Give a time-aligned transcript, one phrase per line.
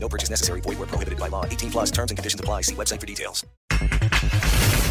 [0.00, 0.60] No purchase necessary.
[0.60, 1.44] Void where prohibited by law.
[1.44, 2.62] 18 plus terms and conditions apply.
[2.62, 3.44] See website for details.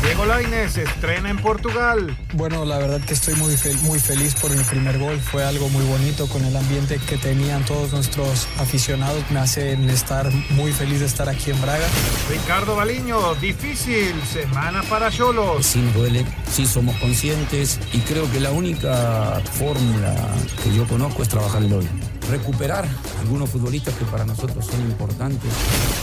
[0.04, 2.15] Diego Lainez se estrena en Portugal.
[2.34, 5.20] Bueno, la verdad que estoy muy, fel- muy feliz por mi primer gol.
[5.20, 9.24] Fue algo muy bonito con el ambiente que tenían todos nuestros aficionados.
[9.32, 11.86] Me hacen estar muy feliz de estar aquí en Braga.
[12.29, 15.65] Ricardo Baliño, difícil semana para Cholos.
[15.65, 20.15] Sí nos duele, sí somos conscientes y creo que la única fórmula
[20.64, 21.89] que yo conozco es trabajar el hoy.
[22.29, 22.86] Recuperar
[23.21, 25.49] algunos futbolistas que para nosotros son importantes.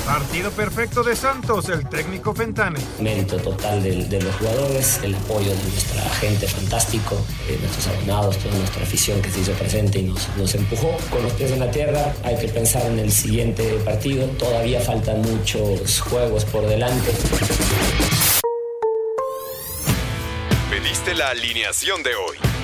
[0.06, 2.82] Partido perfecto de Santos, el técnico Fentanes.
[2.98, 7.16] mérito total de, de los jugadores, el apoyo de nuestra gente fantástico,
[7.60, 10.96] nuestros abonados, toda nuestra afición que se hizo presente y nos, nos empujó.
[11.10, 15.20] Con los pies en la tierra hay que pensar en el siguiente partido, todavía faltan
[15.20, 17.12] muchos juegos por delante.
[20.70, 22.63] Pediste la alineación de hoy.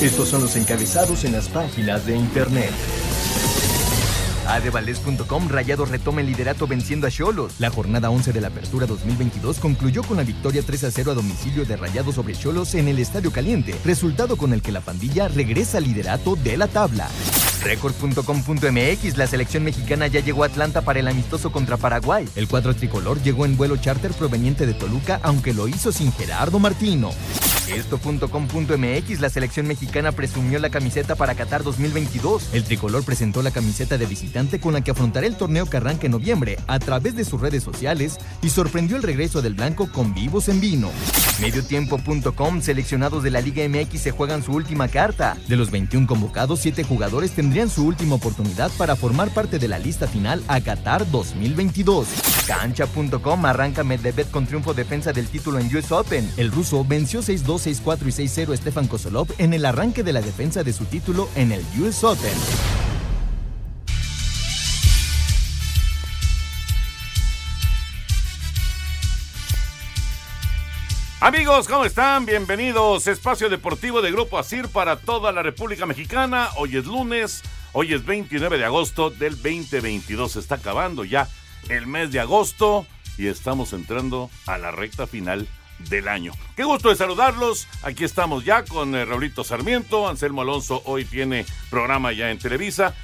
[0.00, 2.70] Estos son los encabezados en las páginas de internet.
[4.46, 7.54] Adevaldez.com Rayados retoma el liderato venciendo a Cholos.
[7.58, 11.14] La jornada 11 de la Apertura 2022 concluyó con la victoria 3 a 0 a
[11.14, 15.26] domicilio de Rayados sobre Cholos en el Estadio Caliente, resultado con el que la pandilla
[15.26, 17.08] regresa al liderato de la tabla.
[17.64, 22.26] Record.com.mx La selección mexicana ya llegó a Atlanta para el amistoso contra Paraguay.
[22.36, 26.60] El cuadro tricolor llegó en vuelo charter proveniente de Toluca, aunque lo hizo sin Gerardo
[26.60, 27.10] Martino.
[27.74, 32.54] Esto.com.mx La selección mexicana presumió la camiseta para Qatar 2022.
[32.54, 36.06] El tricolor presentó la camiseta de visitante con la que afrontará el torneo que arranca
[36.06, 40.14] en noviembre a través de sus redes sociales y sorprendió el regreso del blanco con
[40.14, 40.90] vivos en vino.
[41.40, 45.36] Mediotiempo.com Seleccionados de la Liga MX se juegan su última carta.
[45.46, 49.78] De los 21 convocados, 7 jugadores tendrían su última oportunidad para formar parte de la
[49.78, 52.08] lista final a Qatar 2022.
[52.46, 56.28] Cancha.com arranca Medvedev con triunfo defensa del título en US Open.
[56.36, 60.20] El ruso venció 6-2, 6-4 y 6-0 a Stefan Kosolov en el arranque de la
[60.20, 62.32] defensa de su título en el US Open.
[71.20, 72.26] Amigos, ¿cómo están?
[72.26, 73.08] Bienvenidos.
[73.08, 76.48] Espacio Deportivo de Grupo Asir para toda la República Mexicana.
[76.56, 77.42] Hoy es lunes,
[77.72, 80.32] hoy es 29 de agosto del 2022.
[80.32, 81.28] Se está acabando ya
[81.68, 82.86] el mes de agosto
[83.18, 85.48] y estamos entrando a la recta final
[85.88, 86.32] del año.
[86.56, 87.68] Qué gusto de saludarlos.
[87.82, 90.08] Aquí estamos ya con eh, Raulito Sarmiento.
[90.08, 92.94] Anselmo Alonso hoy tiene programa ya en Televisa.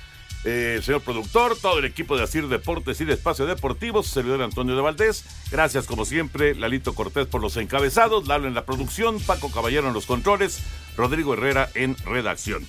[0.47, 4.77] Eh, señor productor, todo el equipo de Asir Deportes y de Espacio Deportivo, servidor Antonio
[4.77, 5.25] de Valdés.
[5.51, 9.95] Gracias, como siempre, Lalito Cortés por los encabezados, Lalo en la producción, Paco Caballero en
[9.95, 10.63] los controles,
[10.99, 12.67] Rodrigo Herrera en redacción.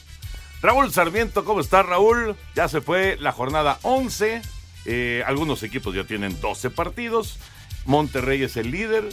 [0.62, 2.38] Raúl Sarmiento, ¿cómo está Raúl?
[2.56, 4.42] Ya se fue la jornada 11.
[4.86, 7.38] Eh, algunos equipos ya tienen 12 partidos.
[7.86, 9.10] Monterrey es el líder.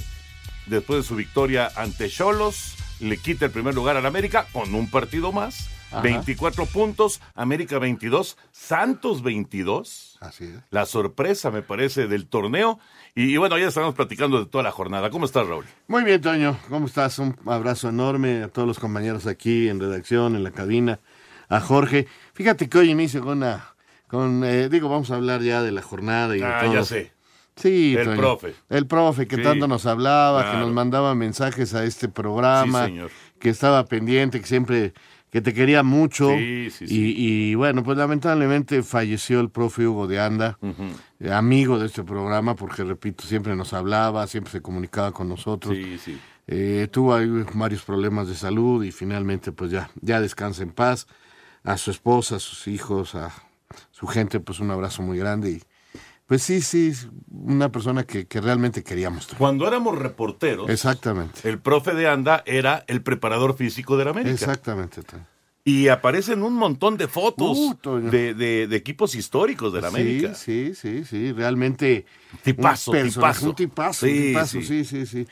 [0.66, 4.88] Después de su victoria ante Cholos, le quita el primer lugar al América con un
[4.90, 5.68] partido más.
[5.90, 6.00] Ajá.
[6.00, 10.16] 24 puntos, América 22, Santos 22.
[10.22, 10.54] Así es.
[10.70, 12.78] La sorpresa, me parece, del torneo.
[13.14, 15.10] Y, y bueno, ya estamos platicando de toda la jornada.
[15.10, 15.66] ¿Cómo estás, Raúl?
[15.88, 16.56] Muy bien, Toño.
[16.70, 17.18] ¿Cómo estás?
[17.18, 21.00] Un abrazo enorme a todos los compañeros aquí en redacción, en la cabina,
[21.50, 22.06] a Jorge.
[22.32, 23.74] Fíjate que hoy inicio con una,
[24.08, 26.72] con, eh, digo, vamos a hablar ya de la jornada y de Ah, todo.
[26.72, 27.12] ya sé.
[27.62, 28.16] Sí, El Toño.
[28.18, 28.54] profe.
[28.68, 32.90] El profe que Sí, tanto nos hablaba, que nos mandaba mensajes a este programa, Sí,
[32.92, 33.10] señor.
[33.38, 34.92] que estaba pendiente, que siempre,
[35.30, 36.28] que te quería mucho.
[36.30, 36.94] Sí, sí, sí.
[37.16, 40.58] Y, y bueno, pues lamentablemente falleció el profe Hugo de Anda,
[41.20, 45.74] eh, amigo de este programa, porque repito, siempre nos hablaba, siempre se comunicaba con nosotros.
[45.74, 46.18] Sí, sí.
[46.48, 47.16] Eh, tuvo
[47.54, 51.06] varios problemas de salud y finalmente pues ya, ya descansa en paz.
[51.64, 53.30] A su esposa, a sus hijos, a
[53.92, 55.62] su gente, pues un abrazo muy grande y
[56.32, 56.94] pues sí, sí,
[57.30, 59.28] una persona que, que realmente queríamos.
[59.36, 64.32] Cuando éramos reporteros, Exactamente, el profe de Anda era el preparador físico de la América.
[64.32, 65.02] exactamente.
[65.62, 70.34] Y aparecen un montón de fotos Uh, de, de- de equipos históricos de la América.
[70.34, 72.06] Sí, sí, sí, sí, realmente.
[72.42, 73.48] Tipazo, un tipazo.
[73.50, 74.64] Un tipazo, un Sí, tipazo, sí.
[74.64, 75.26] sí, sí, sí.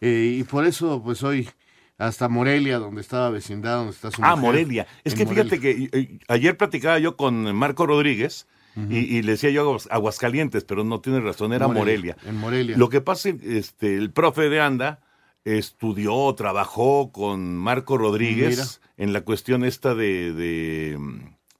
[0.00, 1.50] Eh, y por eso, pues hoy,
[1.98, 4.86] hasta Morelia, donde estaba vecindad, donde está su Ah, mujer, Morelia.
[5.04, 5.44] Es que Morelia.
[5.44, 8.46] fíjate que eh, ayer platicaba yo con Marco Rodríguez
[8.90, 12.16] y, y le decía yo Aguas- Aguascalientes, pero no tiene razón, era Morelia.
[12.26, 12.76] En Morelia.
[12.76, 15.00] Lo que pasa, este, el profe de Anda
[15.44, 20.98] estudió, trabajó con Marco Rodríguez en la cuestión esta de, de,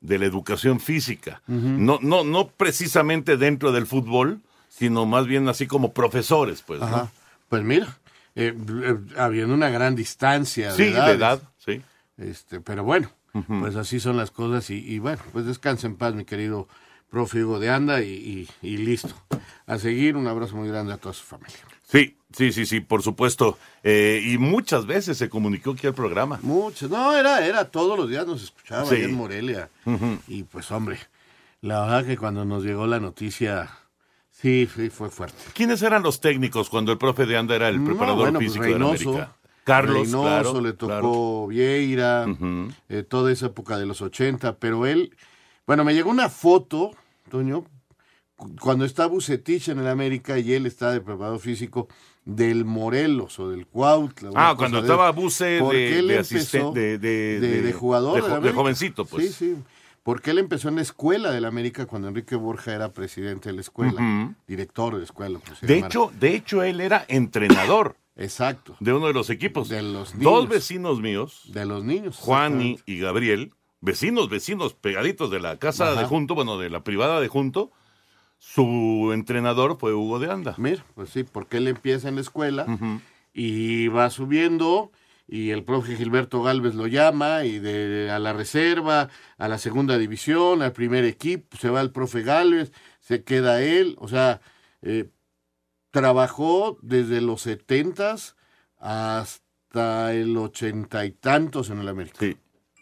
[0.00, 1.42] de la educación física.
[1.46, 6.80] no, no, no precisamente dentro del fútbol, sino más bien así como profesores, pues.
[6.80, 7.10] ¿no?
[7.48, 7.96] Pues mira,
[8.34, 11.80] eh, eh, habiendo una gran distancia Sí, de edad, sí.
[12.18, 13.10] Este, pero bueno,
[13.60, 16.66] pues así son las cosas y, y bueno, pues descansa en paz, mi querido
[17.10, 19.14] profe Hugo de Anda y, y- y listo.
[19.66, 21.56] A seguir, un abrazo muy grande a toda su familia.
[21.82, 23.58] Sí, sí, sí, sí, por supuesto.
[23.82, 26.38] Eh, y muchas veces se comunicó aquí al programa.
[26.42, 28.96] Muchos, no, era, era todos los días nos escuchaba Sí.
[28.96, 29.70] allá en Morelia.
[30.28, 30.98] Y pues hombre,
[31.62, 33.70] la verdad que cuando nos llegó la noticia,
[34.30, 35.38] sí, sí, fue fuerte.
[35.54, 38.64] ¿Quiénes eran los técnicos cuando el profe de Anda era el No, preparador pues, físico
[38.64, 39.32] de la Reynoso, América?
[39.64, 41.46] Carlos, Reynoso, claro, le tocó claro.
[41.48, 42.26] Vieira,
[42.88, 45.16] eh, toda esa época de los 80, pero él,
[45.66, 46.92] bueno, me llegó una foto,
[47.30, 47.64] Toño,
[48.36, 51.88] cu- cuando está Bucetich en el América y él está de preparador físico
[52.24, 54.30] del Morelos o del Cuautla.
[54.34, 58.14] Ah, cuando estaba porque de, asistente, de, de, de, de jugador.
[58.42, 59.34] de, jo- jovencito, pues.
[59.34, 59.62] Sí, sí.
[60.02, 63.60] Porque él empezó en la escuela del América cuando Enrique Borja era presidente de la
[63.60, 65.40] escuela, director de la escuela.
[65.44, 65.86] pues, De llamara.
[65.88, 68.76] hecho, de hecho, él era entrenador Exacto.
[68.78, 69.68] de uno de los equipos.
[69.68, 70.48] De los Dos niños.
[70.48, 72.18] vecinos míos, De los niños.
[72.18, 76.00] Juani y Gabriel, vecinos, vecinos pegaditos de la casa Ajá.
[76.00, 77.70] de Junto, bueno, de la privada de Junto,
[78.38, 80.54] su entrenador fue Hugo de Anda.
[80.58, 82.66] Mira, pues sí, porque él empieza en la escuela
[83.32, 84.92] y va subiendo
[85.28, 89.08] y el profe Gilberto Galvez lo llama y de a la reserva,
[89.38, 93.96] a la segunda división, al primer equipo, se va el profe Galvez, se queda él,
[93.98, 94.40] o sea,
[94.82, 95.10] eh,
[95.90, 98.36] trabajó desde los setentas
[98.78, 102.18] hasta el ochenta y tantos en el América.
[102.20, 102.36] Sí,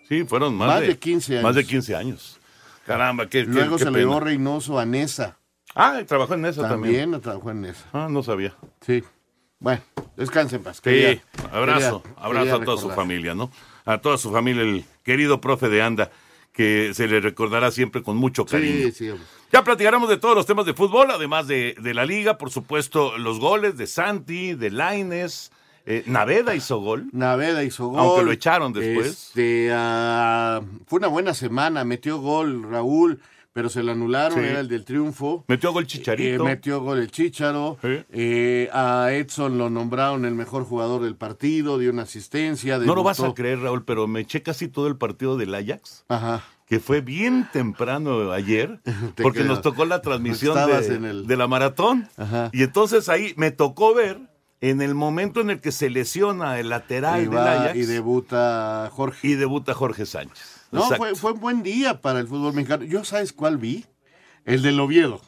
[0.09, 1.71] sí, fueron más, Más de 15 Más de años.
[1.71, 2.41] 15 años.
[2.87, 4.21] Caramba, qué, qué- Luego qué se le pena.
[4.21, 5.39] Reynoso a Nesa,
[5.75, 7.01] Ah, trabajó en eso también.
[7.11, 7.85] también trabajó en Nesa.
[7.93, 8.55] Ah, no sabía.
[8.81, 9.03] Sí.
[9.59, 9.81] Bueno,
[10.17, 10.81] descansen en paz.
[10.85, 11.21] Sí,
[11.53, 13.51] abrazo, quería- abrazo quería a toda su familia, ¿no?
[13.85, 16.11] A toda su familia, el querido profe de Anda,
[16.53, 18.87] que se le recordará siempre con mucho cariño.
[18.93, 19.15] Sí, sí.
[19.53, 23.17] Ya platicaremos de todos los temas de fútbol, además de, de la liga, por supuesto,
[23.19, 25.51] los goles de Santi, de Laines,
[25.87, 27.09] eh, Naveda hizo gol.
[27.13, 28.01] Naveda hizo gol.
[28.01, 29.07] Aunque lo echaron después.
[29.09, 33.21] Este, ah, fue una buena semana, metió gol Raúl,
[33.53, 34.45] pero se lo anularon, Sí.
[34.47, 35.45] era el del triunfo.
[35.47, 36.45] Metió gol Eh, Chicharito.
[36.45, 37.79] metió gol el Chícharo.
[37.83, 38.03] Sí.
[38.13, 42.79] Eh, a Edson lo nombraron el mejor jugador del partido, dio una asistencia.
[42.79, 46.05] no lo vas a creer, Raúl, pero me eché casi todo el partido del Ajax,
[46.09, 46.43] Ajá.
[46.67, 48.81] que fue bien temprano ayer,
[49.23, 49.53] porque creo.
[49.53, 52.09] nos tocó la transmisión de, el- de la maratón.
[52.17, 52.51] Ajá.
[52.53, 54.19] Y entonces ahí me tocó ver
[54.71, 57.83] en el momento en el que se lesiona el lateral Y, del va- Ajax y
[57.85, 59.29] debuta Jorge.
[59.29, 60.67] y debuta Jorge Sánchez.
[60.71, 62.85] No, fue, fue un buen día para el fútbol mexicano.
[62.85, 63.85] ¿Yo sabes cuál vi?
[64.45, 65.21] El del Oviedo.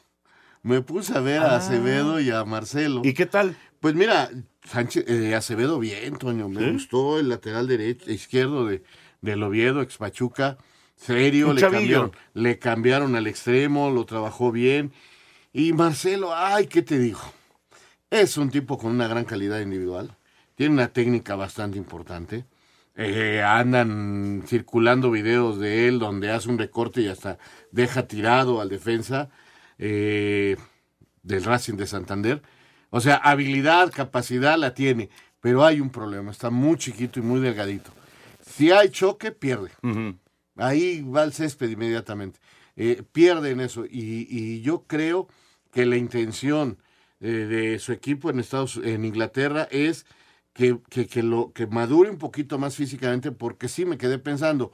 [0.63, 1.57] Me puse a ver a Ah.
[1.57, 3.03] Acevedo y a Marcelo.
[3.05, 3.57] ¿Y qué tal?
[3.81, 4.31] Pues mira,
[4.65, 6.49] Sánchez, eh, Acevedo bien, Toño.
[6.49, 6.71] Me ¿Sí?
[6.73, 8.83] gustó el lateral derecho, izquierdo de,
[9.21, 10.57] del Oviedo, ex Pachuca.
[10.97, 14.93] Serio, le cambiaron, le cambiaron al extremo, lo trabajó bien.
[15.53, 17.21] Y Marcelo, ay, ¿qué te digo?
[18.17, 20.17] Es un tipo con una gran calidad individual.
[20.55, 22.47] Tiene una técnica bastante importante.
[22.95, 27.37] Eh, andan circulando videos de él donde hace un recorte y hasta
[27.73, 29.29] deja tirado al defensa
[29.79, 30.57] eh,
[31.23, 32.43] del Racing de Santander.
[32.89, 35.11] O sea, habilidad, capacidad la tiene,
[35.43, 36.31] pero hay un problema.
[36.31, 37.91] Está muy chiquito y muy delgadito.
[38.41, 39.73] Si hay choque, pierde.
[40.57, 42.41] Ahí va el césped inmediatamente.
[42.77, 43.85] Eh, pierden eso.
[43.85, 45.29] Y, y yo creo
[45.71, 46.79] que la intención
[47.21, 50.07] eh, de su equipo en Estados en Inglaterra es
[50.53, 54.73] que, que, que lo, que madure un poquito más físicamente, porque sí me quedé pensando,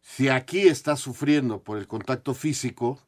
[0.00, 3.00] si aquí está sufriendo por el contacto físico,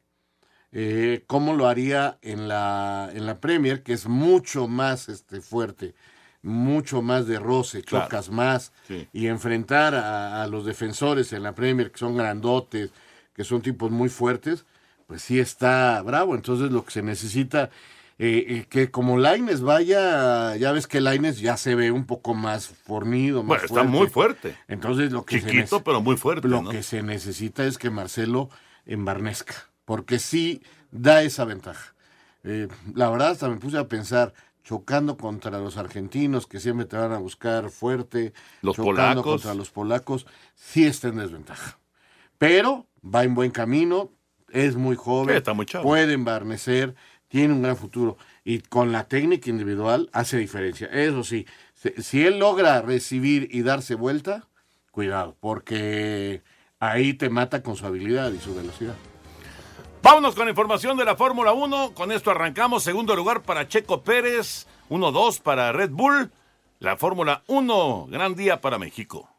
[0.71, 5.95] eh, ¿cómo lo haría en la, en la Premier, que es mucho más este, fuerte,
[6.41, 8.05] mucho más de roce, Claro.
[8.05, 9.07] chocas más, Sí.
[9.13, 12.91] y enfrentar a, a los defensores en la Premier, que son grandotes,
[13.33, 14.65] que son tipos muy fuertes,
[15.07, 16.35] pues sí está bravo.
[16.35, 17.69] Entonces lo que se necesita,
[18.19, 22.33] eh, eh, que como Laines vaya, ya ves que Laines ya se ve un poco
[22.33, 23.91] más fornido, más Bueno, está fuerte.
[23.91, 24.55] muy fuerte.
[24.67, 26.69] Entonces lo que se Chiquito, pero muy fuerte, lo ¿no?
[26.71, 28.49] que se necesita es que Marcelo
[28.85, 29.53] embarnezca,
[29.85, 31.93] porque sí da esa ventaja.
[32.43, 34.33] Eh, la verdad, hasta me puse a pensar,
[34.63, 39.23] chocando contra los argentinos que siempre te van a buscar fuerte, los chocando polacos.
[39.43, 41.77] contra los polacos, sí está en desventaja.
[42.37, 44.11] Pero va en buen camino,
[44.49, 45.83] es muy joven, Sí, está muy chavo.
[45.83, 46.95] puede embarnecer,
[47.27, 50.87] tiene un gran futuro y con la técnica individual hace diferencia.
[50.87, 54.47] Eso sí, si, él logra recibir y darse vuelta,
[54.91, 56.41] cuidado, porque
[56.79, 58.95] ahí te mata con su habilidad y su velocidad.
[60.01, 61.93] Vámonos con información de la Fórmula 1.
[61.93, 62.83] Con esto arrancamos.
[62.83, 64.67] Segundo lugar para Checo Pérez.
[64.89, 66.31] 1-2 para Red Bull.
[66.79, 68.07] La Fórmula 1.
[68.09, 69.29] Gran día para México.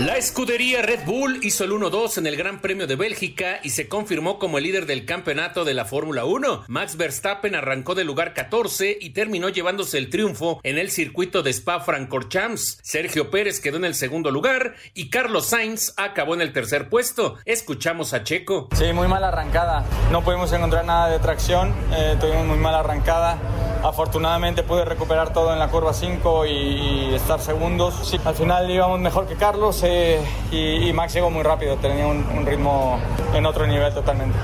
[0.00, 3.86] La escudería Red Bull hizo el 1-2 en el Gran Premio de Bélgica y se
[3.86, 6.64] confirmó como el líder del campeonato de la Fórmula 1.
[6.68, 11.50] Max Verstappen arrancó del lugar 14 y terminó llevándose el triunfo en el circuito de
[11.50, 12.78] Spa-Francorchamps.
[12.82, 17.36] Sergio Pérez quedó en el segundo lugar y Carlos Sainz acabó en el tercer puesto.
[17.44, 18.70] Escuchamos a Checo.
[18.74, 19.84] Sí, muy mala arrancada.
[20.10, 21.74] No pudimos encontrar nada de tracción.
[21.92, 23.38] eh, tuvimos muy mala arrancada.
[23.82, 27.94] Afortunadamente pude recuperar todo en la curva 5 y, y estar segundos.
[28.08, 30.20] Sí, al final íbamos mejor que Carlos eh,
[30.50, 31.76] y, y Max llegó muy rápido.
[31.76, 33.00] Tenía un, un ritmo
[33.34, 34.36] en otro nivel totalmente.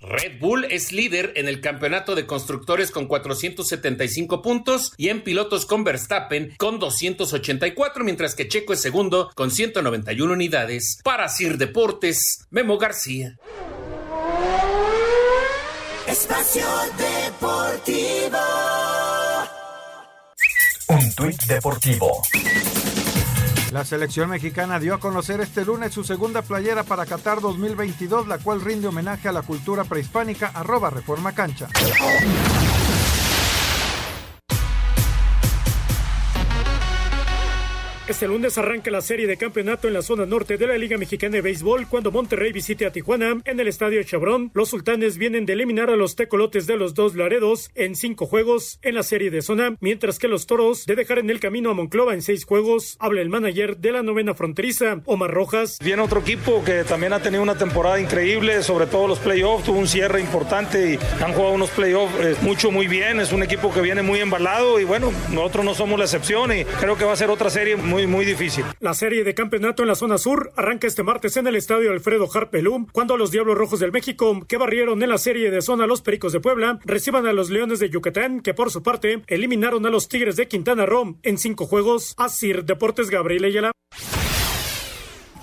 [0.00, 5.66] Red Bull es líder en el campeonato de constructores con 475 puntos y en pilotos
[5.66, 10.98] con Verstappen con 284, mientras que Checo es segundo con 191 unidades.
[11.02, 13.36] Para Sir Deportes, Memo García.
[16.06, 16.66] Espacio
[16.96, 18.63] Deportivo.
[21.16, 22.22] Tuit deportivo.
[23.72, 28.38] La selección mexicana dio a conocer este lunes su segunda playera para Qatar 2022, la
[28.38, 31.68] cual rinde homenaje a la cultura prehispánica, arroba Reforma Cancha.
[38.06, 41.36] Este lunes arranca la serie de campeonato en la zona norte de la Liga Mexicana
[41.36, 44.50] de Béisbol cuando Monterrey visite a Tijuana en el Estadio Chevron.
[44.52, 48.78] Los sultanes vienen de eliminar a los tecolotes de los dos Laredos en cinco juegos
[48.82, 51.74] en la serie de zona, mientras que los toros de dejar en el camino a
[51.74, 52.98] Monclova en seis juegos.
[52.98, 55.78] Habla el manager de la novena fronteriza, Omar Rojas.
[55.82, 59.78] Viene otro equipo que también ha tenido una temporada increíble, sobre todo los playoffs, tuvo
[59.78, 63.18] un cierre importante y han jugado unos playoffs eh, mucho, muy bien.
[63.18, 66.66] Es un equipo que viene muy embalado y bueno, nosotros no somos la excepción y
[66.66, 68.64] creo que va a ser otra serie muy, muy difícil.
[68.80, 72.28] La serie de campeonato en la zona sur arranca este martes en el estadio Alfredo
[72.32, 76.02] Harpelum, cuando los Diablos Rojos del México, que barrieron en la serie de zona los
[76.02, 79.90] Pericos de Puebla, reciban a los Leones de Yucatán, que por su parte eliminaron a
[79.90, 82.14] los Tigres de Quintana Roo en cinco juegos.
[82.18, 83.72] Asir Deportes Gabriel Ayala.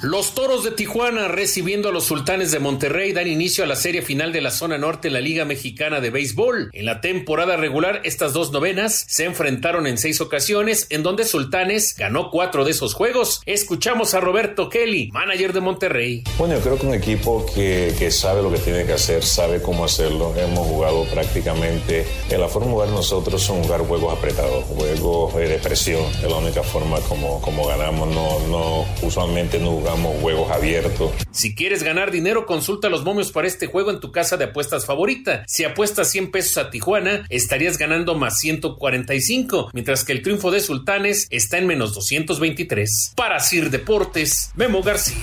[0.01, 4.01] Los Toros de Tijuana recibiendo a los Sultanes de Monterrey dan inicio a la serie
[4.01, 6.71] final de la zona norte de la Liga Mexicana de Béisbol.
[6.73, 11.95] En la temporada regular, estas dos novenas se enfrentaron en seis ocasiones, en donde Sultanes
[11.95, 13.43] ganó cuatro de esos juegos.
[13.45, 16.23] Escuchamos a Roberto Kelly, manager de Monterrey.
[16.39, 19.61] Bueno, yo creo que un equipo que, que sabe lo que tiene que hacer, sabe
[19.61, 20.33] cómo hacerlo.
[20.35, 25.47] Hemos jugado prácticamente, en la forma de jugar nosotros son jugar juegos apretados, juegos eh,
[25.47, 26.03] de presión.
[26.23, 28.09] Es la única forma como, como ganamos.
[28.09, 31.11] No, no, usualmente no jugamos juegos abiertos.
[31.31, 34.85] Si quieres ganar dinero, consulta los momios para este juego en tu casa de apuestas
[34.85, 35.43] favorita.
[35.47, 40.61] Si apuestas 100 pesos a Tijuana, estarías ganando más 145, mientras que el triunfo de
[40.61, 43.13] Sultanes está en menos 223.
[43.15, 45.17] Para Sir Deportes, Memo García.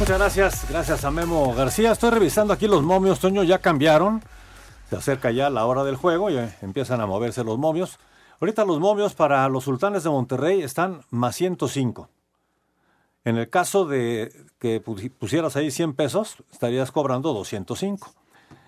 [0.00, 1.92] Muchas gracias, gracias a Memo García.
[1.92, 4.22] Estoy revisando aquí los momios, Toño, ya cambiaron.
[4.90, 7.98] Se acerca ya la hora del juego y empiezan a moverse los momios.
[8.44, 12.10] Ahorita los momios para los sultanes de Monterrey están más 105.
[13.24, 18.12] En el caso de que pusieras ahí 100 pesos, estarías cobrando 205.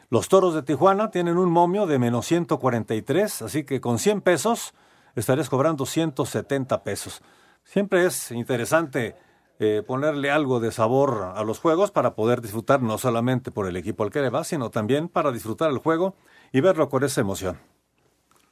[0.08, 4.72] Los toros de Tijuana tienen un momio de menos 143, así que con 100 pesos
[5.14, 7.20] estarías cobrando 170 pesos.
[7.62, 9.14] Siempre es interesante
[9.58, 13.76] eh, ponerle algo de sabor a los juegos para poder disfrutar no solamente por el
[13.76, 16.14] equipo al que le va, sino también para disfrutar el juego
[16.50, 17.58] y verlo con esa emoción.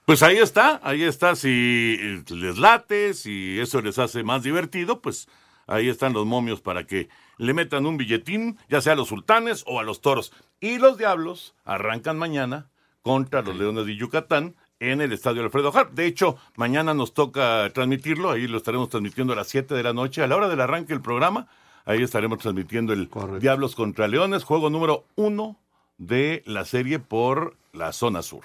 [0.05, 1.35] Pues ahí está, ahí está.
[1.35, 1.97] Si
[2.29, 5.29] les late, si eso les hace más divertido, pues
[5.67, 7.09] ahí están los momios para que
[7.39, 10.33] le metan un billetín, ya sea a los sultanes o a los toros.
[10.61, 12.69] Y los diablos arrancan mañana
[13.01, 15.93] contra los leones de Yucatán en el estadio Alfredo Harp.
[15.95, 19.95] De hecho, mañana nos toca transmitirlo, ahí lo estaremos transmitiendo a las 7 de la
[19.95, 21.49] noche, a la hora del arranque del programa.
[21.87, 23.09] Ahí estaremos transmitiendo el
[23.41, 25.59] Diablos contra Leones, juego número uno
[25.97, 28.43] de la serie por la zona sur.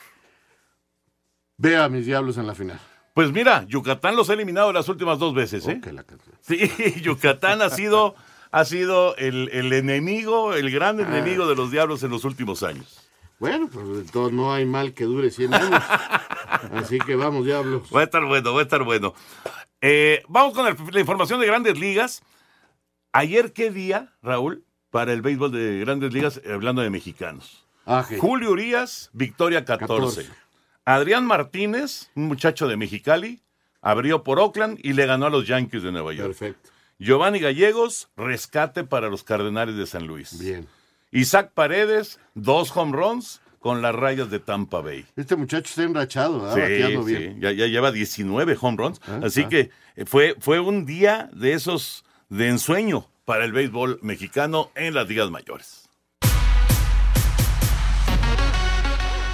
[1.60, 2.80] Vea a mis diablos en la final.
[3.14, 5.82] Pues mira, Yucatán los ha eliminado las últimas dos veces, ¿eh?
[6.40, 8.16] sí, Yucatán ha sido,
[8.50, 13.10] ha sido el, el enemigo, el gran enemigo de los diablos en los últimos años.
[13.40, 15.84] Bueno, pues entonces no hay mal que dure 100 años.
[16.74, 17.90] Así que vamos, diablos.
[17.94, 19.14] Va a estar bueno, va a estar bueno.
[19.82, 22.24] Eh, vamos con el, la información de grandes ligas.
[23.12, 27.66] Ayer, ¿qué día, Raúl, para el béisbol de grandes ligas, hablando de mexicanos?
[27.86, 28.06] Ah.
[28.18, 30.24] Julio Urias, victoria 14.
[30.24, 30.49] 14.
[30.90, 33.44] Adrián Martínez, un muchacho de Mexicali,
[33.80, 36.30] abrió por Oakland y le ganó a los Yankees de Nueva York.
[36.30, 36.72] Perfecto.
[36.98, 40.40] Giovanni Gallegos, rescate para los Cardenales de San Luis.
[40.40, 40.68] Bien.
[41.12, 45.06] Isaac Paredes, dos home runs con las rayas de Tampa Bay.
[45.16, 46.56] Este muchacho está enrachado, ¿verdad?
[46.56, 47.40] Sí, Bateando sí, bien.
[47.40, 49.00] Ya, ya lleva 19 home runs.
[49.08, 49.50] Ah, así ah.
[49.50, 49.70] que
[50.08, 55.30] fue, fue un día de esos de ensueño para el béisbol mexicano en las ligas
[55.30, 55.79] mayores.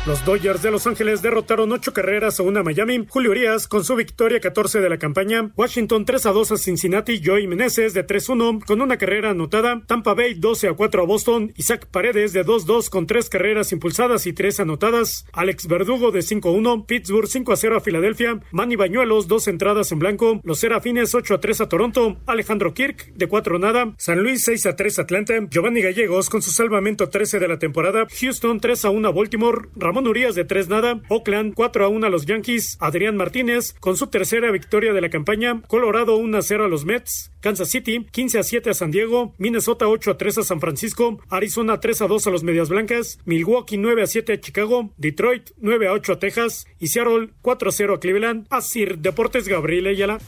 [0.06, 3.08] Los Dodgers de Los Ángeles derrotaron ocho carreras a una Miami.
[3.10, 5.50] Julio Urias con su victoria 14 de la campaña.
[5.58, 7.20] Washington 3 a 2 a Cincinnati.
[7.26, 9.82] Joey Meneses de 3-1 con una carrera anotada.
[9.88, 11.54] Tampa Bay 12 a 4 a Boston.
[11.56, 15.26] Isaac Paredes de 2-2 con tres carreras impulsadas y tres anotadas.
[15.34, 16.86] Alex Verdugo de 5-1.
[16.86, 18.40] Pittsburgh 5 a 0 a Filadelfia.
[18.52, 20.40] Manny Bañuelos dos entradas en blanco.
[20.44, 22.18] Los Serafines 8 a 3 a Toronto.
[22.28, 23.96] Alejandro Kirk de 4 nada.
[23.98, 25.34] San Luis 6 a 3 a Atlanta.
[25.50, 28.06] Giovanni Gallegos con su salvamento 13 de la temporada.
[28.22, 29.70] Houston 3 a 1 a Baltimore.
[29.76, 31.02] Ramón Urias de 3 nada.
[31.10, 32.78] Oakland 4 a 1 a los Yankees.
[32.82, 35.62] Adrián Martínez con su tercera victoria de la campaña.
[35.68, 37.32] Colorado 1 a 0 a los Mets.
[37.40, 39.34] Kansas City 15 a 7 a San Diego.
[39.38, 41.20] Minnesota 8 a 3 a San Francisco.
[41.30, 43.20] Arizona 3 a 2 a los Medias Blancas.
[43.26, 44.92] Milwaukee 9 a 7 a Chicago.
[44.98, 46.68] Detroit 9 a 8 a Texas.
[46.80, 48.48] Y Seattle 4 a 0 a Cleveland.
[48.50, 50.20] Así Deportes Gabriel Ayala.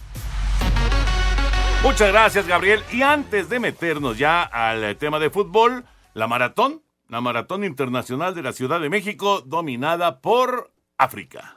[1.83, 2.81] Muchas gracias, Gabriel.
[2.91, 8.43] Y antes de meternos ya al tema de fútbol, la maratón, la maratón internacional de
[8.43, 11.56] la Ciudad de México, dominada por África.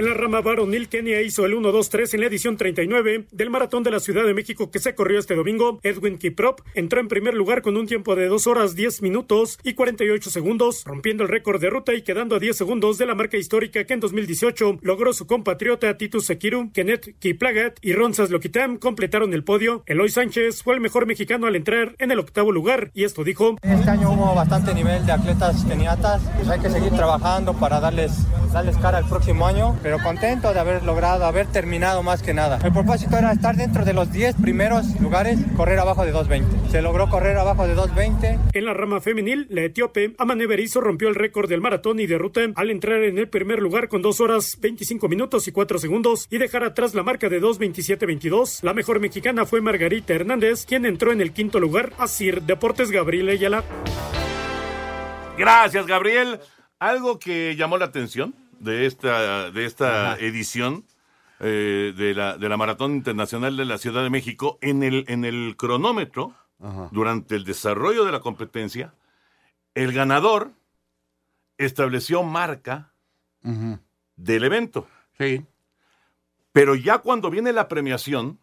[0.00, 3.90] En la rama varonil, Kenia hizo el 1-2-3 en la edición 39 del Maratón de
[3.90, 5.78] la Ciudad de México que se corrió este domingo.
[5.82, 9.74] Edwin Kiprop entró en primer lugar con un tiempo de 2 horas 10 minutos y
[9.74, 13.36] 48 segundos, rompiendo el récord de ruta y quedando a 10 segundos de la marca
[13.36, 19.34] histórica que en 2018 logró su compatriota Titus Sekiru, Kenneth Kiplagat y Ronsas Loquitam completaron
[19.34, 19.82] el podio.
[19.84, 23.58] Eloy Sánchez fue el mejor mexicano al entrar en el octavo lugar y esto dijo.
[23.60, 28.12] Este año hubo bastante nivel de atletas keniatas, pues hay que seguir trabajando para darles,
[28.50, 32.60] darles cara al próximo año, pero contento de haber logrado, haber terminado más que nada.
[32.62, 36.68] El propósito era estar dentro de los 10 primeros lugares, correr abajo de 2.20.
[36.70, 38.50] Se logró correr abajo de 2.20.
[38.52, 42.18] En la rama femenil, la etíope Amane Berizo rompió el récord del maratón y de
[42.18, 46.28] ruta al entrar en el primer lugar con 2 horas 25 minutos y 4 segundos
[46.30, 48.62] y dejar atrás la marca de 2.27.22.
[48.62, 51.94] La mejor mexicana fue Margarita Hernández, quien entró en el quinto lugar.
[51.98, 53.64] Así Deportes Gabriel Ayala.
[55.36, 56.38] Gracias, Gabriel.
[56.78, 60.84] Algo que llamó la atención de esta, de esta edición
[61.40, 65.24] eh, de, la, de la Maratón Internacional de la Ciudad de México, en el, en
[65.24, 66.34] el cronómetro,
[66.90, 68.92] durante el desarrollo de la competencia,
[69.74, 70.52] el ganador
[71.56, 72.92] estableció marca
[74.16, 74.86] del evento.
[75.16, 75.46] Sí.
[76.52, 78.38] Pero ya cuando viene la premiación,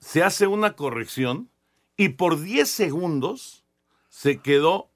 [0.00, 1.48] se hace una corrección
[1.96, 3.64] y por 10 segundos
[4.10, 4.90] se quedó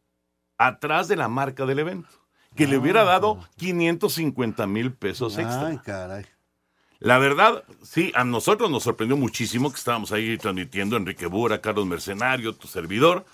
[0.58, 2.08] atrás de la marca del evento,
[2.56, 5.68] que le hubiera dado 550 mil pesos extra.
[5.68, 6.24] Ay, caray.
[6.98, 11.86] La verdad, sí, a nosotros nos sorprendió muchísimo que estábamos ahí transmitiendo Enrique Bura, Carlos
[11.86, 13.26] Mercenario, tu servidor,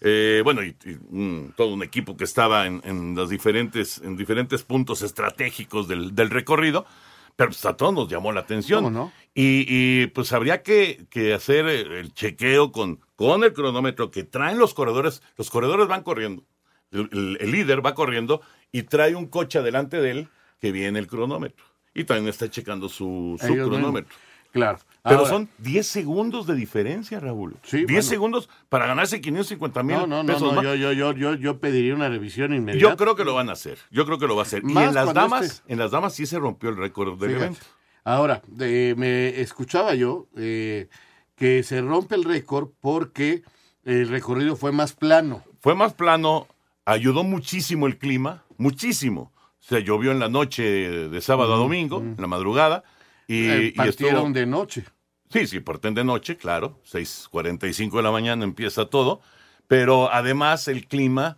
[0.00, 4.16] eh, bueno, y, y un- todo un equipo que estaba en, en los diferentes, en
[4.16, 6.86] diferentes puntos estratégicos del, del recorrido,
[7.34, 8.84] pero pues a todos nos llamó la atención.
[8.84, 9.12] ¿Cómo no?
[9.34, 14.22] Y, y, pues habría que, que hacer el el chequeo con, con el cronómetro que
[14.24, 15.22] traen los corredores.
[15.36, 16.42] Los corredores van corriendo.
[16.90, 18.40] El, líder va corriendo
[18.72, 20.28] y trae un coche adelante de él
[20.60, 21.64] que viene el cronómetro.
[21.94, 24.14] Y también está checando su, cronómetro.
[24.52, 24.78] Claro.
[25.02, 27.56] Pero Ahora- son 10 segundos de diferencia, Raúl.
[27.62, 28.02] Sí, 10 bueno.
[28.02, 30.64] segundos para ganarse 550 mil No, no, no, pesos no, más.
[30.64, 32.90] yo, yo, yo, yo, yo pediría una revisión inmediata.
[32.90, 33.78] Yo creo que lo van a hacer.
[33.90, 34.62] Yo creo que lo va a hacer.
[34.66, 37.44] Y en las damas, este- en las damas sí se rompió el récord del Fíjate.
[37.46, 37.66] evento.
[38.04, 40.88] Ahora, eh, me escuchaba yo eh,
[41.36, 43.42] que se rompe el récord porque
[43.84, 45.44] el recorrido fue más plano.
[45.60, 46.46] Fue más plano,
[46.92, 49.32] ayudó muchísimo el clima, muchísimo.
[49.60, 52.84] O sea, llovió en la noche de sábado a domingo, en la madrugada.
[53.26, 54.84] Y, Eh, y partieron estuvo- de noche.
[55.30, 56.80] Sí, sí, parten de noche, claro.
[56.84, 59.20] 6.45 de la mañana empieza todo.
[59.66, 61.36] Pero además el clima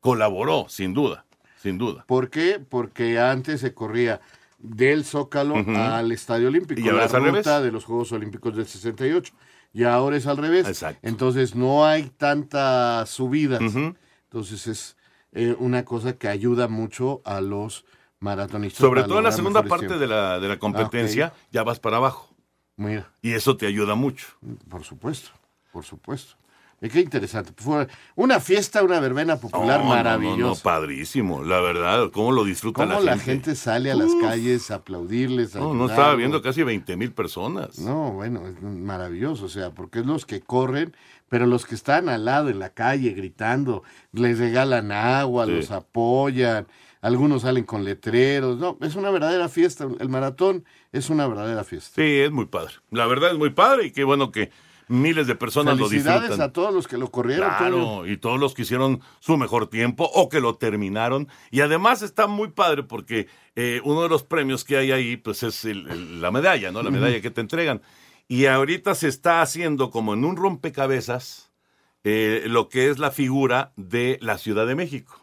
[0.00, 1.24] colaboró, sin duda,
[1.62, 2.04] sin duda.
[2.08, 2.58] ¿Por qué?
[2.58, 4.20] Porque antes se corría
[4.58, 7.46] del Zócalo al Estadio Olímpico, ¿Y ahora la es al revés?
[7.46, 9.32] de los Juegos Olímpicos del 68.
[9.72, 10.66] Y ahora es al revés.
[10.66, 10.98] Exacto.
[11.06, 13.60] Entonces no hay tantas subidas.
[13.62, 13.94] Ujú.
[14.30, 14.96] Entonces es
[15.32, 17.84] eh, una cosa que ayuda mucho a los
[18.20, 18.80] maratonistas.
[18.80, 21.52] Sobre todo en la segunda parte de la, de la competencia, Ah, ok.
[21.52, 22.28] ya vas para abajo.
[22.76, 24.26] Mira, Y eso te ayuda mucho.
[24.68, 25.30] por supuesto,
[25.72, 26.36] por supuesto.
[26.80, 27.52] Eh, Qué interesante.
[27.56, 30.38] Fue una fiesta, una verbena popular No, no, no, maravillosa.
[30.40, 33.32] no, padrísimo, la verdad, cómo lo disfruta Cómo la la gente.
[33.50, 35.56] gente sale a las calles a aplaudirles.
[35.56, 35.90] a No, no ayudarlos.
[35.90, 37.78] estaba viendo casi 20 mil personas.
[37.80, 40.94] No, bueno, es maravilloso, o sea, porque es los que corren,
[41.28, 45.52] pero los que están al lado en la calle gritando, les regalan agua, Sí.
[45.52, 46.68] los apoyan,
[47.00, 52.00] algunos salen con letreros, no, es una verdadera fiesta, el maratón es una verdadera fiesta.
[52.02, 52.74] Sí, es muy padre.
[52.92, 54.50] La verdad es muy padre y qué bueno que
[54.88, 56.48] miles de personas lo Felicidades disfrutan.
[56.48, 57.48] a todos los que lo corrieron.
[57.58, 61.28] Claro, y todos los que hicieron su mejor tiempo o que lo terminaron.
[61.50, 65.42] Y además está muy padre porque eh, uno de los premios que hay ahí, pues
[65.42, 66.82] es el- el- la medalla, ¿no?
[66.82, 67.82] La medalla que te entregan.
[68.28, 71.50] Y ahorita se está haciendo como en un rompecabezas
[72.04, 75.18] eh, lo que es la figura de la Ciudad de México.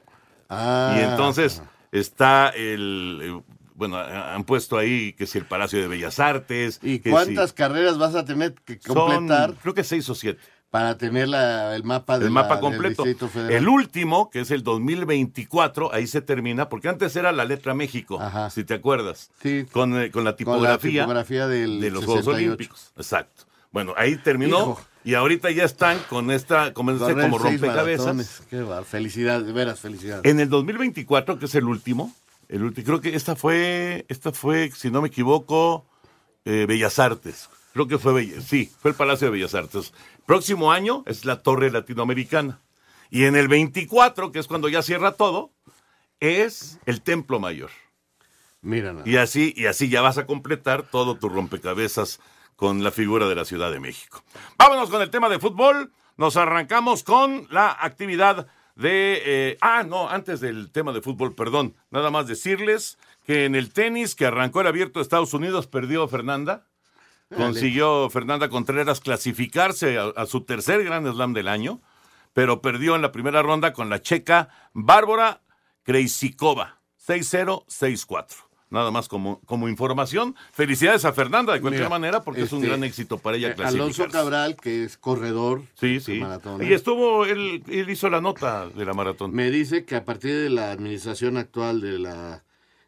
[0.49, 3.41] Ah, y entonces está el...
[3.75, 6.79] bueno, han puesto ahí que si el Palacio de Bellas Artes.
[6.81, 10.15] ¿Y que cuántas si- carreras vas a tener que Son, completar creo que seis o
[10.15, 10.39] siete.
[10.71, 13.03] para tener la- el mapa, de el la- mapa del completo.
[13.03, 13.51] Distrito Federal?
[13.53, 18.19] El último, que es el 2024, ahí se termina, porque antes era la letra México,
[18.51, 19.29] si te acuerdas.
[19.41, 19.65] Sí.
[19.71, 22.45] Con, eh, con la Con la tipografía, tipografía del de los Juegos 68.
[22.53, 22.91] Olímpicos.
[22.97, 23.43] Exacto.
[23.71, 24.81] Bueno, ahí terminó Hijo.
[25.03, 28.41] y ahorita ya están con esta, este, Correr como rompecabezas.
[28.49, 30.23] Qué felicidades, de veras, felicidades.
[30.25, 32.13] En el 2024, que es el último,
[32.49, 35.85] el último, creo que esta fue, esta fue, si no me equivoco,
[36.45, 37.49] eh, Bellas Artes.
[37.73, 39.93] Creo que fue Bellas, sí, fue el Palacio de Bellas Artes.
[40.25, 42.61] Próximo año es la Torre Latinoamericana.
[43.09, 45.51] Y en el 24, que es cuando ya cierra todo,
[46.19, 47.71] es el Templo Mayor.
[48.61, 49.07] Mira, nada.
[49.07, 52.19] Y así, y así ya vas a completar todo tu rompecabezas
[52.55, 54.23] con la figura de la Ciudad de México.
[54.57, 55.91] Vámonos con el tema de fútbol.
[56.17, 59.21] Nos arrancamos con la actividad de...
[59.25, 61.75] eh, ah, no, antes del tema de fútbol, perdón.
[61.91, 66.07] Nada más decirles que en el tenis que arrancó el abierto de Estados Unidos perdió
[66.07, 66.67] Fernanda.
[67.35, 71.81] Consiguió Fernanda Contreras clasificarse a, a su tercer Grand Slam del año,
[72.33, 75.41] pero perdió en la primera ronda con la checa Bárbara
[75.83, 78.44] Krejcikova, 6-0, 6-4.
[78.75, 80.35] Nada más como, como información.
[80.51, 83.49] Felicidades a Fernanda de cualquier Mira, manera porque es un este, gran éxito para ella
[83.49, 83.55] eh.
[83.63, 86.19] Alonso Cabral, que es corredor Sí, sí.
[86.19, 86.61] maratón.
[86.61, 89.33] Y estuvo, él, él hizo la nota de la maratón.
[89.33, 92.43] Me dice que a partir de la administración actual de la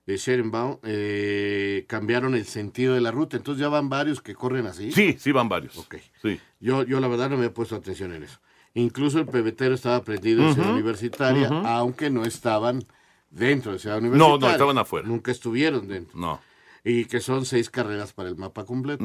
[0.05, 3.35] de Sherenbaum, eh, cambiaron el sentido de la ruta.
[3.37, 4.91] Entonces ya van varios que corren así.
[4.91, 5.77] Sí, sí van varios.
[5.77, 5.95] Ok.
[6.21, 6.39] Sí.
[6.61, 8.39] Yo, yo la verdad no me he puesto atención en eso.
[8.73, 12.83] Incluso el pebetero estaba prendido en Ciudad Universitaria, aunque no estaban
[13.29, 14.39] dentro de Ciudad Universitaria.
[14.39, 15.07] No, no, estaban afuera.
[15.07, 16.17] Nunca estuvieron dentro.
[16.17, 16.41] No.
[16.83, 19.03] Y que son seis carreras para el mapa completo.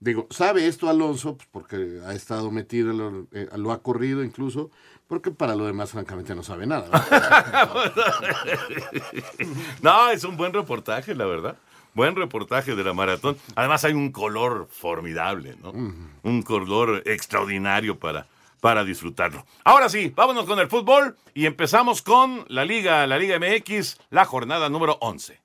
[0.00, 1.36] Digo, ¿sabe esto Alonso?
[1.36, 4.72] Pues porque ha estado metido, lo, eh, lo ha corrido incluso,
[5.06, 6.90] porque para lo demás francamente no sabe nada.
[9.82, 11.56] no, es un buen reportaje, la verdad.
[11.94, 13.36] Buen reportaje de la maratón.
[13.54, 15.70] Además hay un color formidable, ¿no?
[15.70, 18.26] Un color extraordinario para,
[18.62, 19.44] para disfrutarlo.
[19.64, 24.24] Ahora sí, vámonos con el fútbol y empezamos con la Liga, la Liga MX, la
[24.24, 25.42] jornada número 11.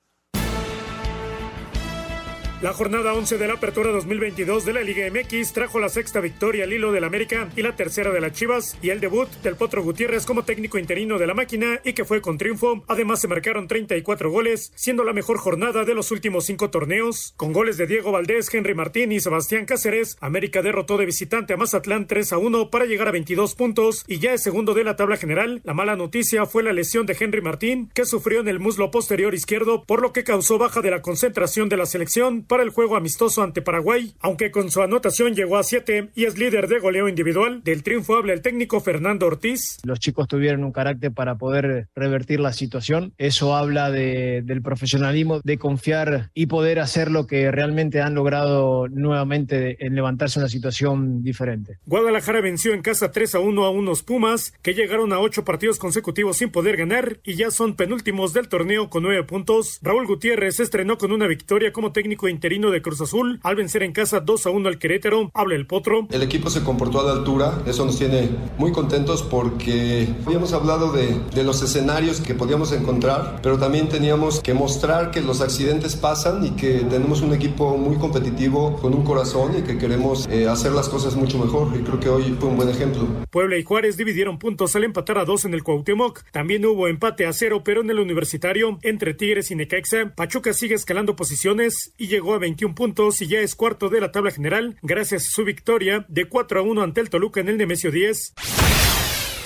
[2.60, 6.64] La jornada 11 de la Apertura 2022 de la Liga MX trajo la sexta victoria
[6.64, 9.84] al hilo del América y la tercera de las Chivas y el debut del Potro
[9.84, 12.82] Gutiérrez como técnico interino de la máquina y que fue con triunfo.
[12.88, 17.32] Además se marcaron 34 goles, siendo la mejor jornada de los últimos cinco torneos.
[17.36, 21.58] Con goles de Diego Valdés, Henry Martín y Sebastián Cáceres, América derrotó de visitante a
[21.58, 24.96] Mazatlán 3 a 1 para llegar a 22 puntos y ya es segundo de la
[24.96, 25.60] tabla general.
[25.62, 29.32] La mala noticia fue la lesión de Henry Martín, que sufrió en el muslo posterior
[29.32, 32.96] izquierdo, por lo que causó baja de la concentración de la selección para el juego
[32.96, 37.08] amistoso ante Paraguay, aunque con su anotación llegó a 7 y es líder de goleo
[37.08, 37.62] individual.
[37.62, 39.78] Del triunfo habla el técnico Fernando Ortiz.
[39.84, 43.12] Los chicos tuvieron un carácter para poder revertir la situación.
[43.18, 48.88] Eso habla de- del profesionalismo, de confiar y poder hacer lo que realmente han logrado
[48.88, 51.78] nuevamente en levantarse una situación diferente.
[51.86, 55.78] Guadalajara venció en casa 3 a 1 a unos Pumas que llegaron a ocho partidos
[55.78, 59.78] consecutivos sin poder ganar y ya son penúltimos del torneo con nueve puntos.
[59.82, 63.92] Raúl Gutiérrez estrenó con una victoria como técnico interino de Cruz Azul al vencer en
[63.92, 65.32] casa 2 a 1 al Querétaro.
[65.34, 66.06] Habla el Potro.
[66.12, 70.92] El equipo se comportó a la altura, eso nos tiene muy contentos porque habíamos hablado
[70.92, 75.96] de, de los escenarios que podíamos encontrar, pero también teníamos que mostrar que los accidentes
[75.96, 80.46] pasan y que tenemos un equipo muy competitivo, con un corazón y que queremos eh,
[80.46, 83.08] hacer las cosas mucho mejor y creo que hoy fue un buen ejemplo.
[83.30, 86.22] Puebla y Juárez dividieron puntos al empatar a dos en el Cuauhtémoc.
[86.30, 90.74] También hubo empate a cero, pero en el universitario, entre Tigres y Necaxa, Pachuca sigue
[90.74, 94.78] escalando posiciones y llegó a 21 puntos y ya es cuarto de la tabla general
[94.82, 98.34] gracias a su victoria de 4 a 1 ante el Toluca en el Nemesio 10.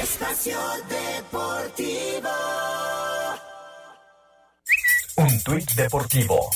[0.02, 2.30] Espacio Deportivo.
[5.16, 6.50] Un tuit deportivo.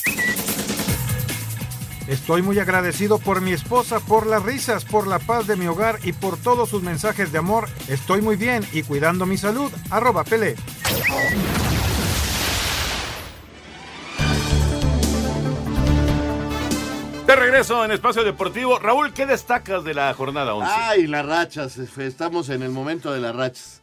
[2.08, 5.98] Estoy muy agradecido por mi esposa, por las risas, por la paz de mi hogar
[6.04, 7.68] y por todos sus mensajes de amor.
[7.88, 9.72] Estoy muy bien y cuidando mi salud.
[9.90, 10.54] Arroba Pelé.
[17.36, 18.78] De regreso en Espacio Deportivo.
[18.78, 20.72] Raúl, ¿qué destacas de la jornada 11?
[20.74, 21.76] Ay, las rachas.
[21.76, 23.82] Estamos en el momento de las rachas.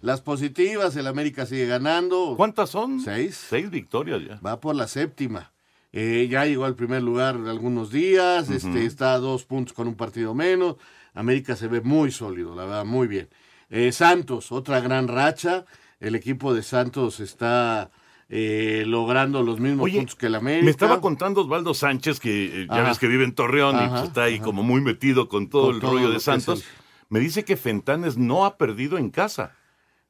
[0.00, 2.32] Las positivas, el América sigue ganando.
[2.38, 3.02] ¿Cuántas son?
[3.02, 3.36] Seis.
[3.50, 4.40] Seis victorias ya.
[4.40, 5.52] Va por la séptima.
[5.92, 8.48] Eh, ya llegó al primer lugar algunos días.
[8.48, 10.76] este, está a dos puntos con un partido menos.
[11.12, 13.28] América se ve muy sólido, la verdad, muy bien.
[13.68, 15.66] Eh, Santos, otra gran racha.
[16.00, 17.90] El equipo de Santos está
[18.28, 20.64] eh, logrando los mismos Oye, puntos que el América.
[20.64, 24.02] Me estaba contando Osvaldo Sánchez, que eh, ya ves que vive en Torreón y pues,
[24.02, 26.64] está ahí como muy metido con todo Con el todo rollo lo de Santos.
[27.08, 29.54] Me dice que Fentanes no ha perdido en casa.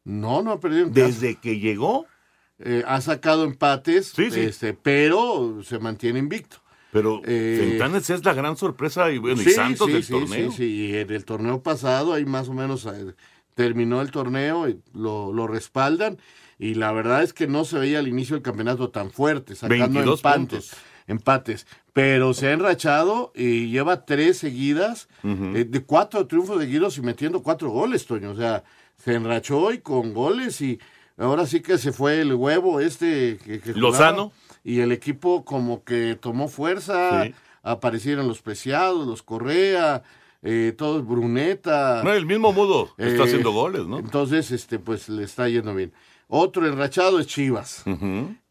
[0.05, 1.07] No, no ha perdido en casa.
[1.07, 2.07] Desde que llegó.
[2.59, 4.40] Eh, ha sacado empates, Sí, sí.
[4.40, 6.57] Este, pero se mantiene invicto.
[6.90, 10.50] Pero Eh, Fentanes es la gran sorpresa y bueno, y Santos del torneo.
[10.52, 12.88] Sí, sí, y en el torneo pasado, ahí más o menos
[13.55, 16.16] terminó el torneo y lo, lo respaldan.
[16.59, 19.85] Y la verdad es que no se veía al inicio del campeonato tan fuerte, sacando
[19.85, 20.71] 22 empates, puntos.
[21.07, 21.66] empates.
[21.92, 27.42] Pero se ha enrachado y lleva tres seguidas, eh, de cuatro triunfos seguidos y metiendo
[27.42, 28.31] cuatro goles, Toño.
[28.31, 28.64] O sea,
[28.97, 30.79] se enrachó y con goles y
[31.19, 33.73] ahora sí que se fue el huevo este que, que.
[33.75, 34.33] Lozano.
[34.64, 37.35] Y el equipo como que tomó fuerza, Sí.
[37.62, 40.03] aparecieron los Preciados, los Correa,
[40.42, 42.03] eh, todos Bruneta.
[42.03, 43.99] No, el mismo Mudo está Eh, haciendo goles, ¿no?
[43.99, 45.92] Entonces, este, pues le está yendo bien.
[46.29, 47.85] Otro enrachado es Chivas,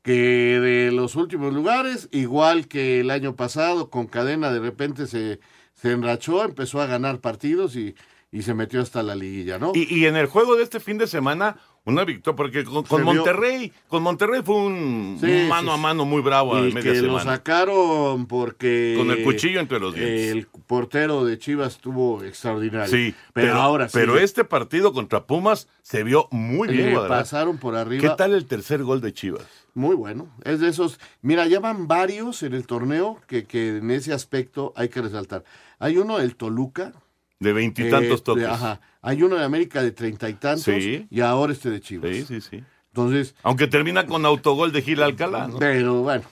[0.01, 5.39] que de los últimos lugares, igual que el año pasado, con cadena de repente se,
[5.73, 7.95] se enrachó, empezó a ganar partidos y,
[8.31, 9.71] y se metió hasta la liguilla, ¿no?
[9.75, 13.71] Y, y en el juego de este fin de semana, una victoria, porque con, Monterrey,
[13.87, 16.93] con Monterrey fue un, Sí, un mano sí, a mano muy bravo a y media
[16.93, 20.31] que lo sacaron porque Con el cuchillo entre los dientes.
[20.31, 22.87] el portero de Chivas estuvo extraordinario.
[22.87, 23.93] Sí, pero, pero, ahora sí.
[23.93, 26.89] pero este partido contra Pumas se vio muy bien.
[26.89, 28.01] le pasaron por arriba.
[28.01, 29.45] ¿Qué tal el tercer gol de Chivas?
[29.75, 30.27] Muy bueno.
[30.43, 30.99] Es de esos.
[31.21, 35.43] Mira, ya van varios en el torneo que, que en ese aspecto hay que resaltar.
[35.77, 36.93] Hay uno del Toluca.
[37.39, 38.45] De veintitantos eh, de- toques.
[38.47, 38.81] ajá.
[39.01, 40.63] Hay uno de América de treinta y tantos.
[40.63, 41.05] Sí.
[41.09, 42.11] Y ahora este de Chivas.
[42.11, 42.63] Sí, sí, sí.
[42.87, 43.35] Entonces.
[43.43, 45.59] Aunque termina con autogol de Gil Alcalá, ¿no?
[45.59, 46.23] Pero bueno,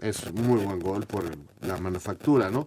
[0.00, 1.24] es muy buen gol por
[1.60, 2.66] la manufactura, ¿no?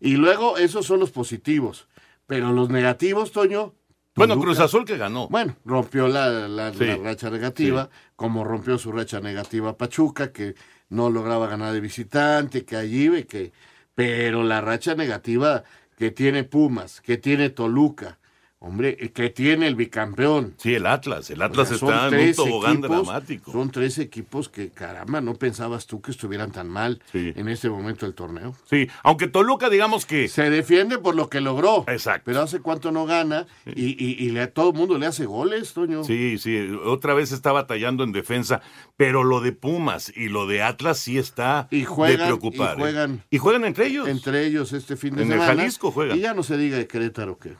[0.00, 1.88] Y luego, esos son los positivos.
[2.26, 3.74] Pero los negativos, Toño.
[4.14, 5.28] Bueno, Toluca- Cruz Azul que ganó.
[5.28, 6.84] Bueno, rompió la, la- Sí.
[6.86, 10.56] la racha negativa, como rompió su racha negativa Pachuca, que
[10.88, 13.52] no lograba ganar de visitante, que allí ve que.
[13.94, 15.62] Pero la racha negativa
[15.98, 18.17] que tiene Pumas, que tiene Toluca,
[18.60, 20.54] hombre, eh, que tiene el bicampeón.
[20.58, 21.30] Sí, el Atlas.
[21.30, 23.52] El Atlas O sea, son está en un tobogán equipos- dramático.
[23.52, 28.04] Son tres equipos que, caramba, no pensabas tú que estuvieran tan mal en este momento
[28.06, 28.54] del torneo.
[28.68, 30.28] Sí, aunque Toluca, digamos que.
[30.28, 31.84] Se defiende por lo que logró.
[31.88, 32.22] Exacto.
[32.26, 35.24] Pero hace cuánto no gana y, y, y le- a todo el mundo le hace
[35.26, 36.02] goles, Toño.
[36.04, 38.60] Sí, sí, otra vez está batallando en defensa,
[38.96, 42.70] pero lo de Pumas y lo de Atlas sí está Y juegan, de preocupar.
[42.70, 42.82] y ¿eh?
[42.82, 44.08] juegan, Y juegan entre ellos.
[44.08, 45.54] entre ellos este fin de En el semana.
[45.60, 46.18] Jalisco juegan.
[46.18, 47.54] Y ya no se diga de Querétaro que.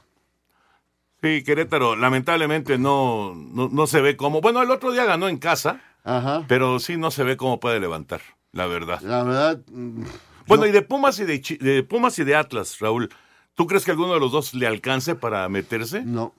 [1.22, 4.40] Sí, Querétaro lamentablemente no, no, no se ve como...
[4.40, 6.44] Bueno, el otro día ganó en casa, Ajá.
[6.46, 8.20] pero sí no se ve cómo puede levantar,
[8.52, 9.00] la verdad.
[9.02, 9.60] La verdad.
[9.72, 10.04] mm,
[10.46, 13.08] Bueno, y de Pumas y de, Pumas y de Atlas, Raúl,
[13.54, 16.02] ¿tú crees que alguno de los dos le alcance para meterse?
[16.04, 16.34] No.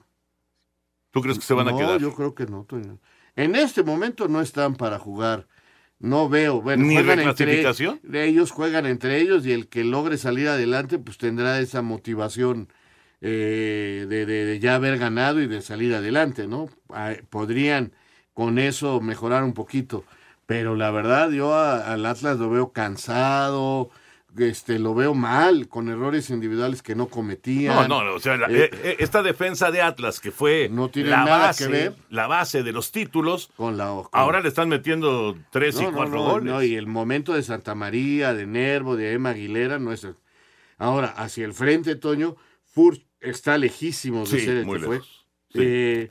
[1.10, 2.00] ¿Tú crees que se van a no, quedar?
[2.00, 2.66] yo creo que no.
[3.36, 5.46] En este momento no están para jugar.
[5.98, 6.62] No veo.
[6.62, 8.00] Bueno, ¿Ni juegan entre reclasificación?
[8.14, 12.72] ellos, juegan entre ellos y el que logre salir adelante, pues tendrá esa motivación
[13.20, 16.68] eh, de, de- de ya haber ganado y de salir adelante, ¿no?
[16.88, 17.92] Ah, Podrían
[18.34, 20.04] con eso mejorar un poquito.
[20.46, 23.90] Pero la verdad, yo a- al Atlas lo veo cansado,
[24.38, 27.74] este, lo veo mal, con errores individuales que no cometían.
[27.74, 30.68] No, no, no, o sea, la- Eh, eh, eh, esta defensa de Atlas que fue
[30.70, 31.94] No tiene la nada base, que ver.
[32.08, 35.92] la base de los títulos, con la con- ahora le están metiendo tres y No,
[35.92, 36.44] cuatro no, goles.
[36.52, 40.06] no, y el momento de Santa María, de Nervo, de Emma Aguilera, no es.
[40.78, 45.00] Ahora, hacia el frente, Toño, Furch está lejísimo de Sí, ser el muy que fue.
[45.52, 45.58] Sí.
[45.62, 46.08] Eh,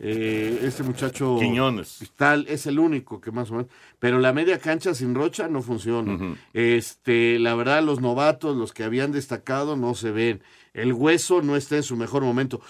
[0.00, 1.36] eh, este muchacho.
[1.38, 2.10] Quiñones.
[2.16, 3.70] Tal, es el único que más o menos.
[3.98, 6.36] Pero la media cancha sin Rocha no funciona.
[6.54, 10.42] Este, la verdad, los novatos, los que habían destacado, no se ven.
[10.72, 12.62] El hueso no está en su mejor momento.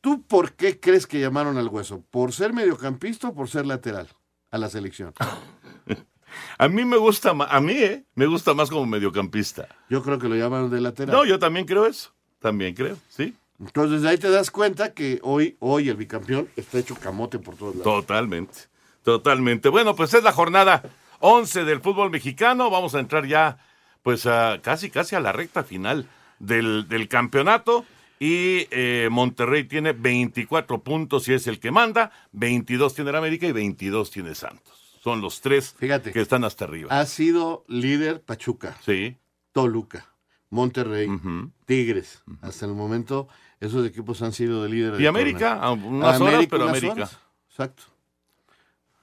[0.00, 2.04] ¿Tú por qué crees que llamaron al hueso?
[2.10, 4.06] ¿Por ser mediocampista o por ser lateral
[4.50, 5.12] a la selección?
[6.58, 8.04] A mí me gusta más, a mí, ¿eh?
[8.14, 9.68] Me gusta más como mediocampista.
[9.88, 11.14] Yo creo que lo llamaron de lateral.
[11.14, 12.12] No, yo también creo eso.
[12.44, 13.32] También creo, sí.
[13.58, 17.74] Entonces ahí te das cuenta que hoy, hoy el bicampeón está hecho camote por todos
[17.74, 17.84] lados.
[18.02, 18.52] Totalmente.
[19.02, 19.70] Totalmente.
[19.70, 20.82] Bueno, pues es la jornada
[21.20, 22.68] 11 del fútbol mexicano.
[22.68, 23.56] Vamos a entrar ya
[24.02, 26.06] pues a, casi, casi a la recta final
[26.38, 27.86] del, del campeonato.
[28.20, 33.46] Y eh, Monterrey tiene 24 puntos y es el que manda, 22 tiene el América
[33.46, 34.98] y 22 tiene Santos.
[35.02, 36.12] Son los tres Fíjate.
[36.12, 36.98] que están hasta arriba.
[37.00, 39.16] Ha sido líder Pachuca, Sí.
[39.52, 40.13] Toluca,
[40.54, 41.08] Monterrey,
[41.66, 42.22] Tigres.
[42.40, 43.28] Hasta el momento,
[43.60, 45.00] esos equipos han sido de líder.
[45.00, 46.92] Y América, a unas horas, pero unas América.
[46.92, 47.18] horas.
[47.50, 47.82] Exacto.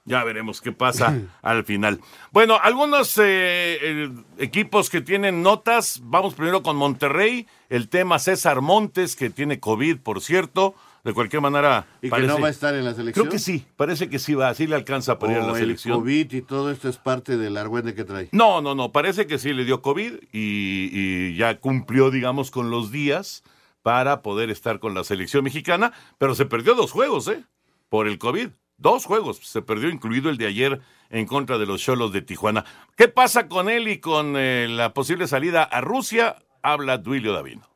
[0.04, 2.00] Ya veremos qué pasa al final.
[2.32, 6.00] Bueno, algunos eh, eh, equipos que tienen notas.
[6.02, 7.46] Vamos primero con Monterrey.
[7.68, 10.74] El tema César Montes, que tiene COVID, por cierto.
[11.04, 11.86] De cualquier manera.
[12.00, 13.26] ¿Y que no va a estar en la selección?
[13.26, 13.66] Creo que sí.
[13.76, 14.48] Parece que sí va.
[14.48, 15.98] Así le alcanza para ir a la el selección.
[15.98, 18.28] COVID y todo esto es parte del argüende que trae.
[18.30, 18.92] No, no, no.
[18.92, 23.42] Parece que sí le dio COVID y, y ya cumplió, digamos, con los días
[23.82, 25.92] para poder estar con la selección mexicana.
[26.18, 27.44] Pero se perdió dos juegos, ¿eh?
[27.88, 28.50] Por el COVID.
[28.76, 29.38] Dos juegos.
[29.38, 32.64] Se perdió, incluido el de ayer en contra de los Cholos de Tijuana.
[32.96, 36.36] ¿Qué pasa con él y con eh, la posible salida a Rusia?
[36.62, 37.71] Habla Duilio Davino.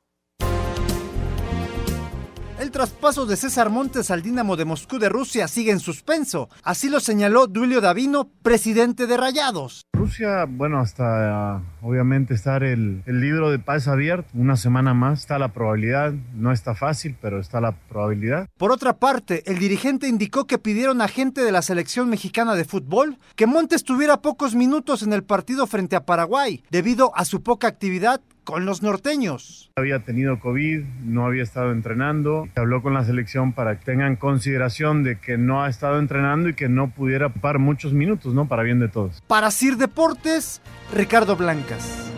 [2.59, 6.49] El traspaso de César Montes al Dinamo de Moscú de Rusia sigue en suspenso.
[6.63, 9.83] Así lo señaló Duilio Davino, presidente de Rayados.
[9.93, 15.21] Rusia, bueno, hasta ah, obviamente estar el, el libro de paz abierto, una semana más,
[15.21, 18.49] está la probabilidad, no está fácil, pero está la probabilidad.
[18.57, 22.65] Por otra parte, el dirigente indicó que pidieron a gente de la selección mexicana de
[22.65, 27.43] fútbol que Montes tuviera pocos minutos en el partido frente a Paraguay, debido a su
[27.43, 29.71] poca actividad con los norteños.
[29.77, 35.03] Había tenido COVID, no había estado entrenando, habló con la selección para que tengan consideración
[35.03, 38.47] de que no ha estado entrenando y que no pudiera par muchos minutos, ¿no?
[38.49, 39.21] Para bien de todos.
[39.27, 40.63] Para Sir Deportes,
[40.95, 42.11] Ricardo Blancas.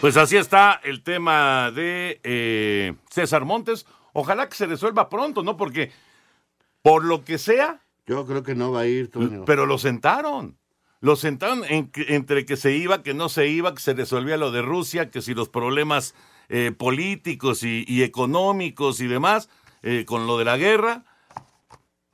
[0.00, 3.86] Pues así está el tema de eh, César Montes.
[4.14, 5.58] Ojalá que se resuelva pronto, ¿no?
[5.58, 5.92] Porque
[6.80, 7.82] por lo que sea.
[8.06, 9.44] Yo creo que no va a ir, Toño.
[9.44, 10.56] Pero lo sentaron.
[11.02, 14.52] Lo sentaron en entre que se iba, que no se iba, que se resolvía lo
[14.52, 16.14] de Rusia, que si los problemas
[16.48, 19.48] eh, políticos y, y económicos y demás,
[19.82, 21.04] eh, con lo de la guerra,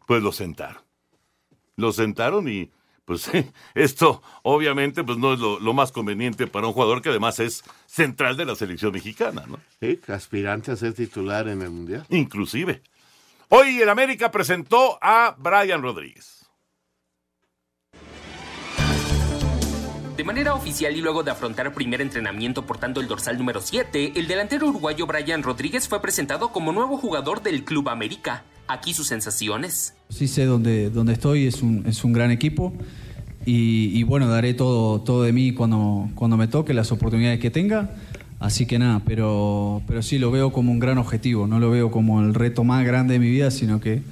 [0.07, 0.83] pues lo sentaron.
[1.77, 2.71] Lo sentaron y
[3.05, 3.31] pues
[3.75, 7.65] esto obviamente pues no es lo, lo más conveniente para un jugador que además es
[7.85, 9.59] central de la selección mexicana, ¿no?
[9.81, 12.07] Sí, aspirante a ser titular en el Mundial.
[12.09, 12.83] Inclusive.
[13.51, 16.38] Hoy el América presentó a Brian Rodríguez.
[20.19, 24.27] De manera oficial y luego de afrontar primer entrenamiento portando el dorsal número 7, el
[24.27, 28.43] delantero uruguayo Brian Rodríguez fue presentado como nuevo jugador del Club América.
[28.67, 29.95] Aquí sus sensaciones.
[30.09, 32.73] Sí sé dónde, dónde estoy, es un, es un gran equipo
[33.47, 37.53] y, y bueno, daré todo, todo de mí cuando, cuando me toque, las oportunidades que
[37.53, 37.91] tenga.
[38.41, 41.93] Así que nada, pero, pero sí lo veo como un gran objetivo, no lo veo
[41.93, 44.03] como el reto más grande de mi vida, sino que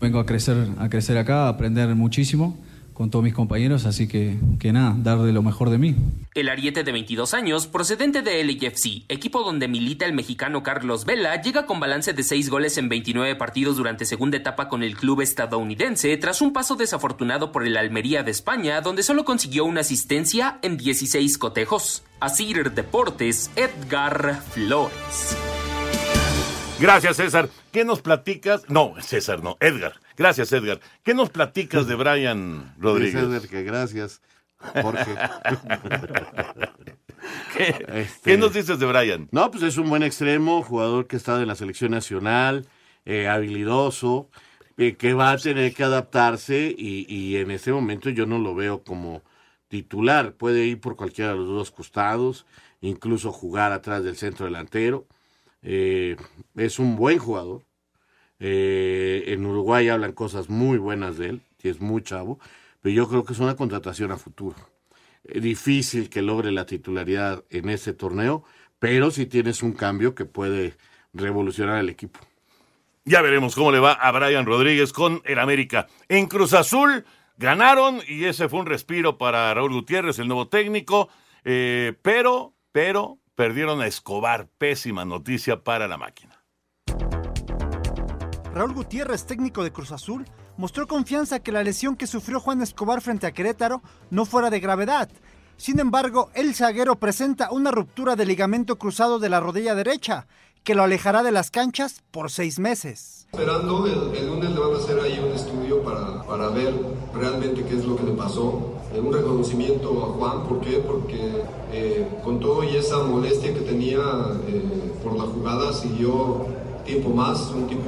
[0.00, 2.56] vengo a crecer, a crecer acá, a aprender muchísimo
[2.92, 5.96] con todos mis compañeros, así que, que nada, dar de lo mejor de mí.
[6.34, 11.40] El ariete de 22 años, procedente de LAFC, equipo donde milita el mexicano Carlos Vela,
[11.40, 15.20] llega con balance de 6 goles en 29 partidos durante segunda etapa con el club
[15.20, 20.58] estadounidense, tras un paso desafortunado por el Almería de España, donde solo consiguió una asistencia
[20.62, 22.02] en 16 cotejos.
[22.20, 25.36] Asir Deportes, Edgar Flores.
[26.78, 27.48] Gracias, César.
[27.70, 28.68] ¿Qué nos platicas?
[28.68, 30.01] No, César, no, Edgar.
[30.22, 30.78] Gracias, Edgar.
[31.02, 33.16] ¿Qué nos platicas de Brian Rodríguez?
[33.24, 34.22] Eder que gracias,
[34.80, 35.16] Jorge.
[37.56, 39.28] ¿Qué, Este- qué nos dices de Brian?
[39.32, 42.66] No, pues es un buen extremo, jugador que está en la selección nacional,
[43.04, 44.28] eh, habilidoso,
[44.76, 48.54] eh, que va a tener que adaptarse y, y en este momento yo no lo
[48.54, 49.22] veo como
[49.66, 50.34] titular.
[50.34, 52.46] Puede ir por cualquiera de los dos costados,
[52.80, 55.06] incluso jugar atrás del centro delantero.
[55.62, 56.16] Eh,
[56.54, 57.62] es un buen jugador.
[58.44, 62.40] Eh, en Uruguay hablan cosas muy buenas de él, y es muy chavo,
[62.80, 64.56] pero yo creo que es una contratación a futuro.
[65.22, 68.42] Eh, difícil que logre la titularidad en este torneo,
[68.80, 70.76] pero si tienes un cambio que puede
[71.12, 72.18] revolucionar el equipo.
[73.04, 75.86] Ya veremos cómo le va a Brian Rodríguez con el América.
[76.08, 77.04] En Cruz Azul
[77.36, 81.08] ganaron y ese fue un respiro para Raúl Gutiérrez, el nuevo técnico,
[81.44, 84.48] eh, pero, pero perdieron a Escobar.
[84.58, 86.31] Pésima noticia para la máquina.
[88.54, 93.00] Raúl Gutiérrez, técnico de Cruz Azul, mostró confianza que la lesión que sufrió Juan Escobar
[93.00, 95.08] frente a Querétaro no fuera de gravedad.
[95.56, 100.26] Sin embargo, el zaguero presenta una ruptura de ligamento cruzado de la rodilla derecha,
[100.64, 103.26] que lo alejará de las canchas por seis meses.
[103.32, 106.74] Esperando, el, lunes le van a hacer ahí un estudio para, para ver
[107.14, 108.74] realmente qué es lo que le pasó.
[108.94, 110.78] Eh, un reconocimiento a Juan, ¿por qué?
[110.86, 113.98] Porque eh, con todo y esa molestia que tenía
[114.46, 116.46] eh, por la jugada, siguió
[116.84, 117.78] tiempo más, un que-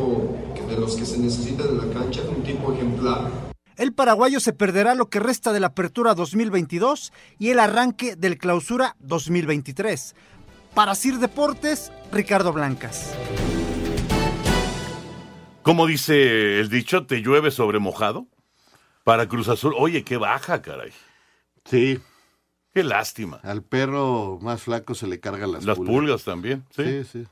[0.69, 3.31] de los que se necesitan en la cancha, un tipo ejemplar.
[3.77, 8.39] el paraguayo se perderá lo que resta de la apertura 2022 y el arranque del
[8.39, 10.15] clausura 2023.
[10.75, 13.15] Para Sir Deportes, Ricardo Blancas.
[15.63, 17.07] ¿Cómo dice el dicho?
[17.07, 18.27] ¿Te llueve sobre mojado?
[19.03, 19.75] Para Cruz Azul.
[19.79, 20.93] Oye, qué baja, caray.
[21.65, 22.01] Sí.
[22.73, 23.39] Qué lástima.
[23.43, 26.85] Al perro más flaco se le cargan las, Las pulgas también, sí.
[26.85, 27.25] Sí, sí.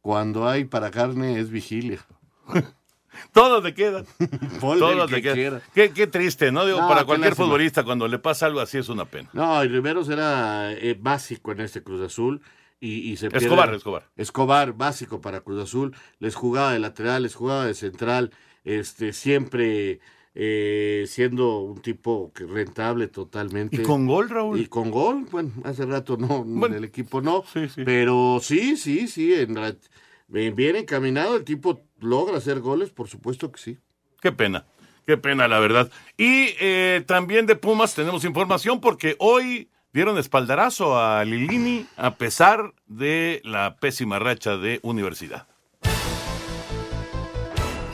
[0.00, 2.00] Cuando hay para carne es vigilia.
[3.32, 3.72] Todos te
[4.60, 5.60] Todos el te que.
[5.74, 6.66] Qué, qué triste, ¿no?
[6.66, 9.30] Digo, No, para cualquier futbolista, cuando le pasa algo así es una pena.
[9.32, 12.42] No, y Riveros era eh, básico en este Cruz Azul.
[12.78, 14.08] Y, y se pierde- Escobar, Escobar.
[14.16, 15.94] Escobar, básico para Cruz Azul.
[16.18, 18.32] Les jugaba de lateral, les jugaba de central.
[18.64, 20.00] Este, siempre
[20.34, 23.76] eh, siendo un tipo que rentable totalmente.
[23.76, 24.60] Y con gol, Raúl.
[24.60, 27.44] Y con gol, bueno, hace rato no, del equipo no.
[27.84, 29.74] Pero sí, sí, sí, en la-
[30.28, 31.36] bien bien encaminado.
[31.36, 33.78] El tipo logra hacer goles, por supuesto que sí.
[34.20, 34.66] Qué pena,
[35.06, 35.90] qué pena, la verdad.
[36.16, 42.74] Y eh, también de Pumas tenemos información porque hoy dieron espaldarazo a Lilini a pesar
[42.86, 45.46] de la pésima racha de universidad.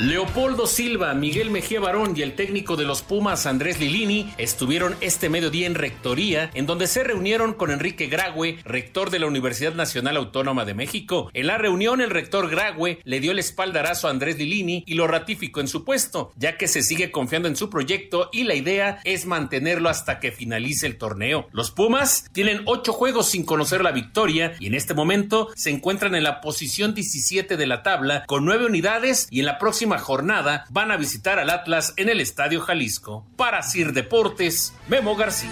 [0.02, 5.28] Leopoldo Silva, Miguel Mejía Barón y el técnico de los Pumas, Andrés Lilini, estuvieron este
[5.28, 10.16] mediodía en Rectoría, en donde se reunieron con Enrique Graue, rector de la Universidad Nacional
[10.16, 11.30] Autónoma de México.
[11.34, 15.06] En la reunión, el rector Graue le dio el espaldarazo a Andrés Lilini y lo
[15.06, 18.98] ratificó en su puesto, ya que se sigue confiando en su proyecto y la idea
[19.04, 21.46] es mantenerlo hasta que finalice el torneo.
[21.52, 26.16] Los Pumas tienen ocho juegos sin conocer la victoria y en este momento se encuentran
[26.16, 30.64] en la posición 17 de la tabla con nueve unidades y en la próxima jornada
[30.70, 33.26] van a visitar al Atlas en el Estadio Jalisco.
[33.36, 35.50] Para Sir Deportes, Memo García.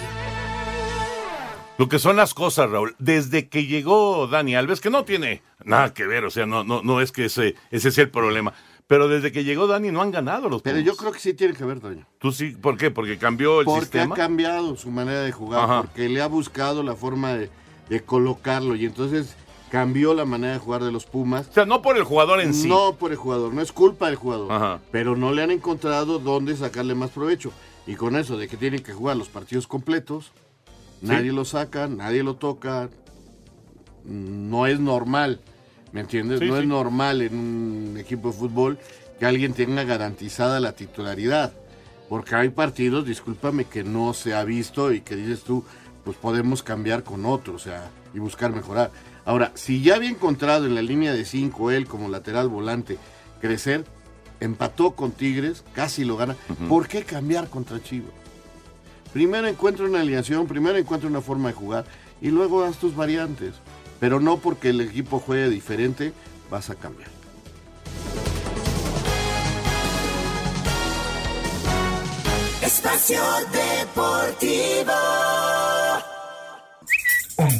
[1.77, 5.93] Lo que son las cosas, Raúl, desde que llegó Dani Alves, que no tiene nada
[5.93, 8.53] que ver, o sea, no, no, no es que ese, ese sea el problema,
[8.85, 10.85] pero desde que llegó Dani no han ganado los Pero Pumas.
[10.85, 12.05] yo creo que sí tiene que ver, Toño.
[12.19, 12.49] ¿Tú sí?
[12.51, 12.91] ¿Por qué?
[12.91, 14.13] ¿Porque cambió el Porque sistema?
[14.13, 15.81] ha cambiado su manera de jugar, Ajá.
[15.83, 17.49] porque le ha buscado la forma de,
[17.89, 19.35] de colocarlo y entonces
[19.71, 21.47] cambió la manera de jugar de los Pumas.
[21.49, 22.67] O sea, no por el jugador en sí.
[22.67, 24.81] No por el jugador, no es culpa del jugador, Ajá.
[24.91, 27.53] pero no le han encontrado dónde sacarle más provecho.
[27.87, 30.33] Y con eso de que tienen que jugar los partidos completos,
[31.01, 32.89] nadie lo saca, nadie lo toca,
[34.03, 35.39] no es normal,
[35.93, 36.39] ¿me entiendes?
[36.39, 36.61] Sí, no sí.
[36.61, 38.77] es normal en un equipo de fútbol
[39.19, 41.53] que alguien tenga garantizada la titularidad.
[42.09, 45.63] Porque hay partidos, discúlpame, que no se ha visto y que dices tú,
[46.03, 48.91] pues podemos cambiar con otro, o sea, y buscar mejorar.
[49.25, 52.97] Ahora, si ya había encontrado en la línea de 5 él como lateral volante
[53.39, 53.85] crecer,
[54.39, 56.35] empató con Tigres, casi lo gana,
[56.67, 58.11] ¿por qué cambiar contra Chivas?
[59.13, 61.85] Primero encuentra una alineación, primero encuentra una forma de jugar
[62.21, 63.55] y luego haz tus variantes.
[63.99, 66.13] Pero no porque el equipo juegue diferente
[66.49, 67.09] vas a cambiar.
[72.63, 75.60] Espacio Deportivo.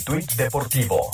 [0.06, 1.12] Tuit deportivo.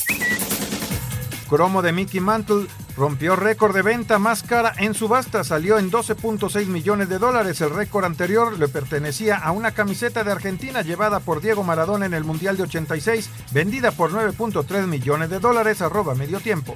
[1.49, 6.65] Cromo de Mickey Mantle rompió récord de venta más cara en subasta, salió en 12.6
[6.65, 7.61] millones de dólares.
[7.61, 12.13] El récord anterior le pertenecía a una camiseta de Argentina llevada por Diego Maradona en
[12.13, 16.75] el Mundial de 86, vendida por 9.3 millones de dólares, arroba medio tiempo.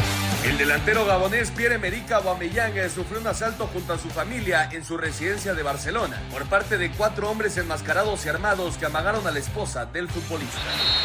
[0.43, 4.97] El delantero gabonés Pierre-Emerick Aubameyang eh, sufrió un asalto junto a su familia en su
[4.97, 9.37] residencia de Barcelona por parte de cuatro hombres enmascarados y armados que amagaron a la
[9.37, 10.57] esposa del futbolista.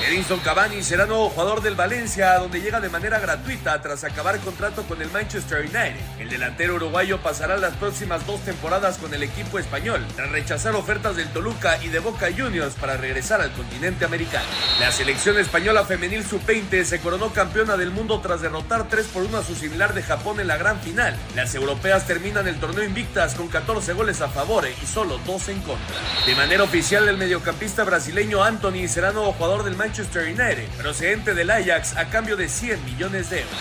[0.08, 4.84] Edinson Cavani será nuevo jugador del Valencia, donde llega de manera gratuita tras acabar contrato
[4.84, 6.00] con el Manchester United.
[6.18, 11.14] El delantero uruguayo pasará las próximas dos temporadas con el equipo español, tras rechazar ofertas
[11.14, 14.46] del Toluca y de Boca Juniors para regresar al continente americano.
[14.80, 19.38] La selección española femenil sub-20 se coronó campeona del mundo tras derrotar 3 por 1
[19.38, 21.16] a su similar de Japón en la gran final.
[21.34, 25.60] Las europeas terminan el torneo invictas con 14 goles a favor y solo 2 en
[25.62, 25.96] contra.
[26.26, 31.50] De manera oficial, el mediocampista brasileño Anthony será nuevo jugador del Manchester United, procedente del
[31.50, 33.56] Ajax a cambio de 100 millones de euros.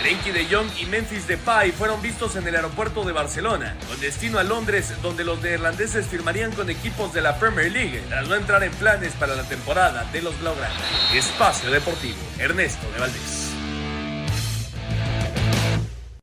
[0.00, 4.38] Frenkie de Jong y Memphis Depay fueron vistos en el aeropuerto de Barcelona, con destino
[4.38, 8.62] a Londres, donde los neerlandeses firmarían con equipos de la Premier League, tras no entrar
[8.62, 10.74] en planes para la temporada de los Blaugrana.
[11.14, 13.45] Espacio Deportivo, Ernesto de Valdés.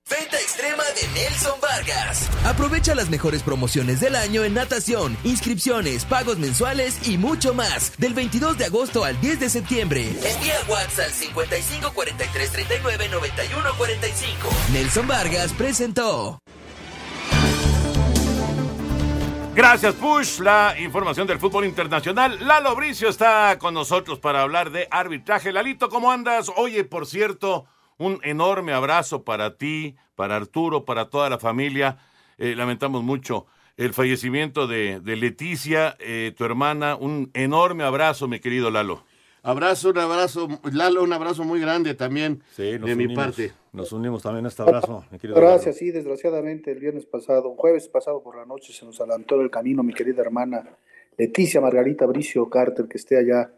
[0.09, 2.29] Venta extrema de Nelson Vargas.
[2.45, 7.97] Aprovecha las mejores promociones del año en natación, inscripciones, pagos mensuales y mucho más.
[7.97, 10.09] Del 22 de agosto al 10 de septiembre.
[10.09, 14.49] Envía WhatsApp al 55 43 39 91 45.
[14.73, 16.39] Nelson Vargas presentó.
[19.55, 20.39] Gracias, Push.
[20.39, 22.45] La información del fútbol internacional.
[22.45, 25.53] Lalo Bricio está con nosotros para hablar de arbitraje.
[25.53, 26.51] Lalito, ¿cómo andas?
[26.57, 27.65] Oye, por cierto,
[28.05, 31.97] un enorme abrazo para ti, para Arturo, para toda la familia.
[32.37, 33.45] Eh, lamentamos mucho
[33.77, 36.95] el fallecimiento de, de Leticia, eh, tu hermana.
[36.95, 39.03] Un enorme abrazo, mi querido Lalo.
[39.41, 43.51] Abrazo, un abrazo, Lalo, un abrazo muy grande también de mi parte.
[43.73, 47.57] Nos unimos también a este abrazo, mi querido Gracias, sí, desgraciadamente el viernes pasado, un
[47.57, 50.63] jueves pasado por la noche se nos adelantó el camino mi querida hermana
[51.17, 53.51] Leticia Margarita Bricio Carter, que esté allá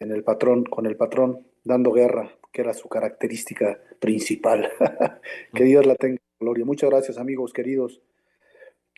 [0.00, 4.70] en el patrón, con el patrón, dando guerra, que era su característica principal.
[5.54, 6.64] que Dios la tenga en gloria.
[6.64, 8.02] Muchas gracias, amigos queridos.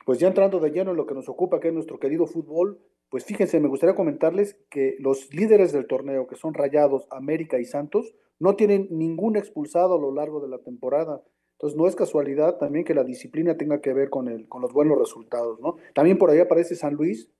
[0.05, 2.81] Pues ya entrando de lleno en lo que nos ocupa, que es nuestro querido fútbol,
[3.09, 7.65] pues fíjense, me gustaría comentarles que los líderes del torneo, que son Rayados, América y
[7.65, 11.23] Santos, no tienen ningún expulsado a lo largo de la temporada.
[11.53, 14.73] Entonces no es casualidad también que la disciplina tenga que ver con, el, con los
[14.73, 15.77] buenos resultados, ¿no?
[15.95, 17.31] También por ahí aparece San Luis,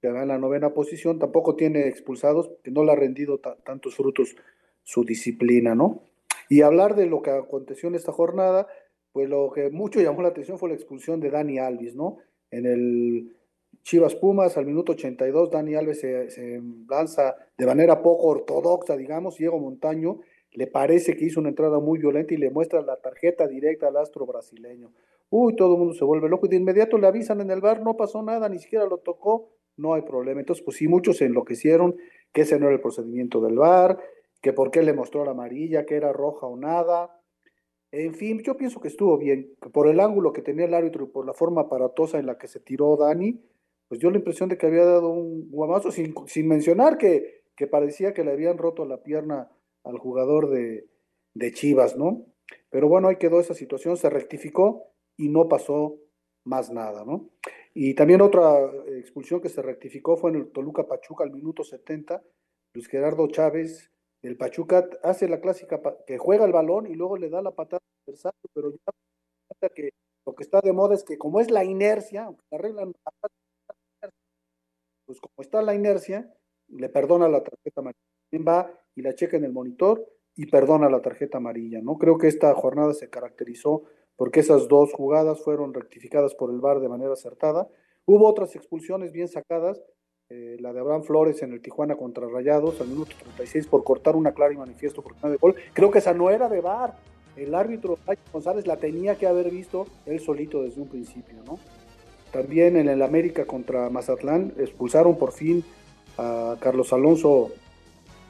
[0.00, 3.94] que en la novena posición, tampoco tiene expulsados, que no le ha rendido ta- tantos
[3.96, 4.36] frutos
[4.82, 6.02] su disciplina, ¿no?
[6.48, 8.66] Y hablar de lo que aconteció en esta jornada,
[9.12, 12.18] pues lo que mucho llamó la atención fue la expulsión de Dani Alves, ¿no?
[12.50, 13.36] En el
[13.82, 19.36] Chivas Pumas, al minuto 82, Dani Alves se, se lanza de manera poco ortodoxa, digamos,
[19.36, 20.20] Diego Montaño
[20.52, 23.96] le parece que hizo una entrada muy violenta y le muestra la tarjeta directa al
[23.98, 24.90] astro brasileño.
[25.30, 27.82] Uy, todo el mundo se vuelve loco y de inmediato le avisan en el bar,
[27.82, 30.40] no pasó nada, ni siquiera lo tocó, no hay problema.
[30.40, 31.96] Entonces, pues sí, muchos se enloquecieron,
[32.32, 33.98] que ese no era el procedimiento del bar,
[34.42, 37.20] que por qué le mostró la amarilla, que era roja o nada.
[37.90, 41.08] En fin, yo pienso que estuvo bien, por el ángulo que tenía el árbitro y
[41.08, 43.40] por la forma aparatosa en la que se tiró Dani,
[43.88, 47.66] pues dio la impresión de que había dado un guamazo, sin, sin mencionar que, que
[47.66, 49.50] parecía que le habían roto la pierna
[49.84, 50.86] al jugador de,
[51.32, 52.26] de Chivas, ¿no?
[52.70, 54.84] Pero bueno, ahí quedó esa situación, se rectificó
[55.16, 55.96] y no pasó
[56.44, 57.30] más nada, ¿no?
[57.80, 58.58] Y también otra
[58.98, 62.20] expulsión que se rectificó fue en el Toluca Pachuca al minuto 70.
[62.74, 67.30] Luis Gerardo Chávez, el Pachuca, hace la clásica que juega el balón y luego le
[67.30, 69.90] da la patada al pero ya que
[70.26, 72.92] lo que está de moda es que como es la inercia, aunque la regla no-
[75.06, 76.34] pues como está la inercia,
[76.70, 78.02] le perdona la tarjeta amarilla.
[78.28, 80.04] También va y la checa en el monitor
[80.34, 81.96] y perdona la tarjeta amarilla, ¿no?
[81.96, 83.84] Creo que esta jornada se caracterizó
[84.18, 87.68] porque esas dos jugadas fueron rectificadas por el VAR de manera acertada.
[88.04, 89.80] Hubo otras expulsiones bien sacadas,
[90.28, 94.16] eh, la de Abraham Flores en el Tijuana contra Rayados al minuto 36 por cortar
[94.16, 95.54] una clara y manifiesto oportunidad de gol.
[95.72, 96.96] Creo que esa no era de VAR.
[97.36, 97.96] El árbitro
[98.32, 101.60] González la tenía que haber visto él solito desde un principio, ¿no?
[102.32, 105.64] También en el América contra Mazatlán expulsaron por fin
[106.18, 107.52] a Carlos Alonso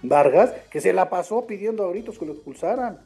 [0.03, 2.99] Vargas, que se la pasó pidiendo a gritos que lo expulsaran,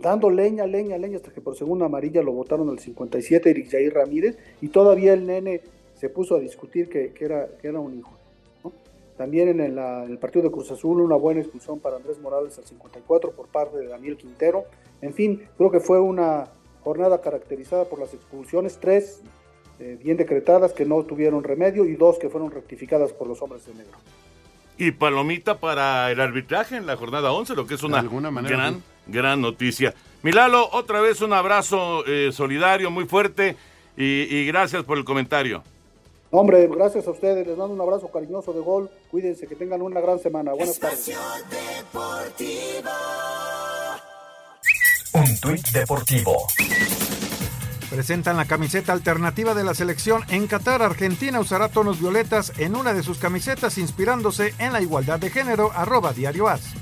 [0.00, 3.92] dando leña, leña, leña, hasta que por segunda amarilla lo votaron al 57 Eric Jair
[3.94, 5.60] Ramírez, y todavía el nene
[5.94, 8.12] se puso a discutir que, que era, que era un hijo.
[8.64, 8.72] ¿no?
[9.16, 12.18] También en el, la- en el partido de Cruz Azul, una buena expulsión para Andrés
[12.20, 14.64] Morales al 54 por parte de Daniel Quintero.
[15.02, 16.46] En fin, creo que fue una
[16.84, 19.20] jornada caracterizada por las expulsiones, tres
[19.80, 23.66] eh, bien decretadas que no tuvieron remedio y dos que fueron rectificadas por los hombres
[23.66, 23.96] de negro.
[24.76, 28.74] Y palomita para el arbitraje en la jornada 11, lo que es una manera, gran,
[28.76, 28.80] sí.
[29.08, 29.94] Gran noticia.
[30.22, 33.56] Milalo, otra vez un abrazo eh, solidario muy fuerte
[33.96, 35.62] y, y gracias por el comentario.
[36.30, 40.00] Hombre, gracias a ustedes, les mando un abrazo cariñoso de gol, cuídense, que tengan una
[40.00, 40.52] gran semana.
[40.52, 41.10] Buenas tardes.
[45.14, 46.36] Un tuit deportivo.
[47.88, 50.82] Presentan la camiseta alternativa de la selección en Qatar.
[50.82, 55.72] Argentina usará tonos violetas en una de sus camisetas inspirándose en la igualdad de género.
[55.74, 56.74] Arroba Diario As.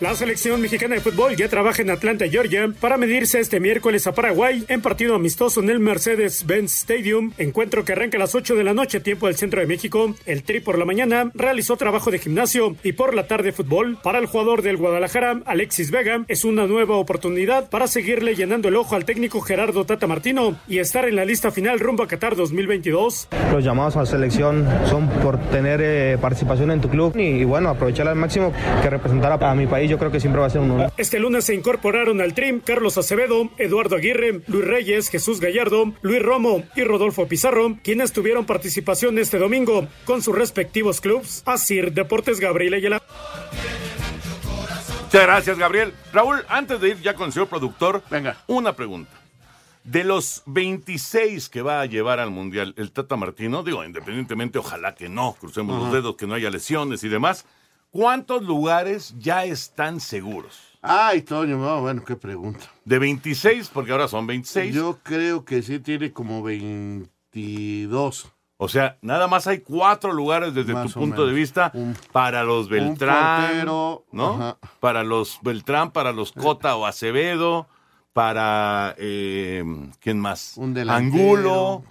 [0.00, 4.12] La selección mexicana de fútbol ya trabaja en Atlanta, Georgia, para medirse este miércoles a
[4.12, 8.64] Paraguay en partido amistoso en el Mercedes-Benz Stadium, encuentro que arranca a las 8 de
[8.64, 10.12] la noche, tiempo del centro de México.
[10.26, 13.96] El Tri por la mañana realizó trabajo de gimnasio y por la tarde fútbol.
[14.02, 18.76] Para el jugador del Guadalajara, Alexis Vega, es una nueva oportunidad para seguirle llenando el
[18.76, 22.34] ojo al técnico Gerardo Tata Martino y estar en la lista final rumbo a Qatar
[22.34, 23.28] 2022.
[23.52, 27.68] Los llamados a la selección son por tener eh, participación en tu club y, bueno,
[27.68, 30.50] aprovechar al máximo que representar a, a mi país yo creo que siempre va a
[30.50, 30.92] ser un honor.
[30.96, 36.22] Este lunes se incorporaron al trim Carlos Acevedo, Eduardo Aguirre, Luis Reyes, Jesús Gallardo, Luis
[36.22, 41.42] Romo y Rodolfo Pizarro, quienes tuvieron participación este domingo con sus respectivos clubes.
[41.46, 43.02] Asir Deportes Gabriel Ayala.
[45.04, 45.94] Muchas gracias, Gabriel.
[46.12, 48.36] Raúl, antes de ir ya con el señor productor, Venga.
[48.48, 49.12] una pregunta.
[49.84, 54.94] De los 26 que va a llevar al Mundial el Tata Martino, digo, independientemente, ojalá
[54.94, 57.44] que no, crucemos los dedos, que no haya lesiones y demás,
[57.94, 60.58] ¿cuántos lugares ya están seguros?
[60.82, 62.66] Ay, Toño, no, bueno, qué pregunta.
[62.84, 64.74] De 26, porque ahora son 26.
[64.74, 68.30] Yo creo que sí tiene como 22.
[68.56, 71.72] O sea, nada más hay cuatro lugares desde Más tu punto de vista
[72.12, 74.34] para los Beltrán, portero, ¿no?
[74.34, 74.58] ajá.
[74.80, 77.68] Para los Beltrán, para los Cota o Acevedo,
[78.12, 79.64] para eh,
[80.00, 80.54] ¿quién más?
[80.56, 81.16] Un delantero.
[81.22, 81.82] Angulo,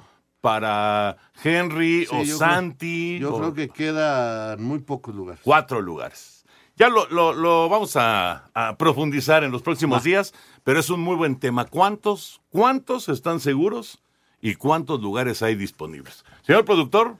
[0.44, 3.18] para Henry Sí, o yo creo- Santi.
[3.18, 5.40] Yo o- creo que quedan muy pocos lugares.
[5.42, 6.44] Cuatro lugares.
[6.76, 10.34] Ya lo, lo- lo vamos a, a profundizar en los próximos días,
[10.66, 11.64] pero es un muy buen tema.
[11.64, 14.04] ¿Cuántos, cuántos están seguros
[14.42, 16.26] y cuántos lugares hay disponibles?
[16.42, 17.16] Señor productor.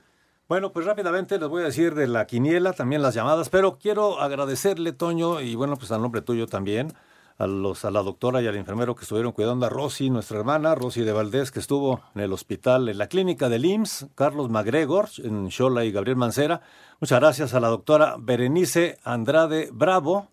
[0.46, 4.20] Bueno, pues rápidamente les voy a decir de la quiniela, también las llamadas, pero quiero
[4.20, 6.92] agradecerle, Toño, y bueno, pues al nombre tuyo también,
[7.38, 10.74] a, los, a la doctora y al enfermero que estuvieron cuidando a Rosy, nuestra hermana,
[10.74, 15.08] Rosy de Valdés, que estuvo en el hospital, en la clínica del IMSS, Carlos MacGregor,
[15.18, 16.60] en Xola y Gabriel Mancera.
[17.00, 20.28] Muchas gracias a la doctora Berenice Andrade Bravo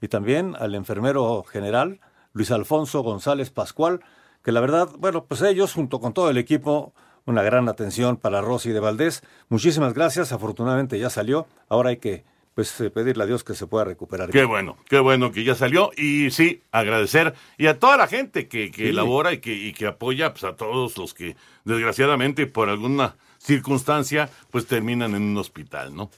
[0.00, 2.00] y también al enfermero general,
[2.32, 4.00] Luis Alfonso González Pascual,
[4.42, 6.92] que la verdad, bueno, pues ellos junto con todo el equipo
[7.26, 9.22] una gran atención para Rosy de Valdés.
[9.48, 10.32] Muchísimas gracias.
[10.32, 11.46] Afortunadamente ya salió.
[11.68, 12.24] Ahora hay que
[12.56, 14.30] pues eh, pedirle a Dios que se pueda recuperar.
[14.30, 15.90] Qué bueno, qué bueno que ya salió.
[15.94, 17.34] Y sí, agradecer.
[17.58, 18.88] Y a toda la gente que, que Sí.
[18.88, 24.30] elabora y que, y que apoya, pues a todos los que desgraciadamente por alguna circunstancia,
[24.50, 26.10] pues terminan en un hospital, ¿no?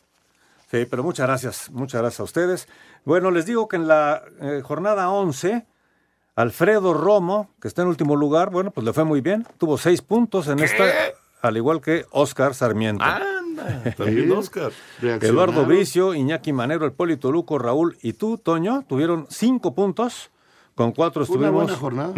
[0.70, 2.68] Sí, pero muchas gracias, muchas gracias a ustedes.
[3.04, 5.66] Bueno, les digo que en la eh, jornada 11,
[6.36, 9.44] Alfredo Romo, que está en último lugar, bueno, pues le fue muy bien.
[9.58, 10.84] Tuvo seis puntos en esta,
[11.42, 13.04] al igual que Oscar Sarmiento.
[13.96, 14.72] También Oscar.
[15.02, 20.30] Eduardo Bricio, Iñaki Manero, El Polito Luco, Raúl y tú, Toño, tuvieron cinco puntos.
[20.74, 22.14] Con cuatro Una estuvimos buena jornada.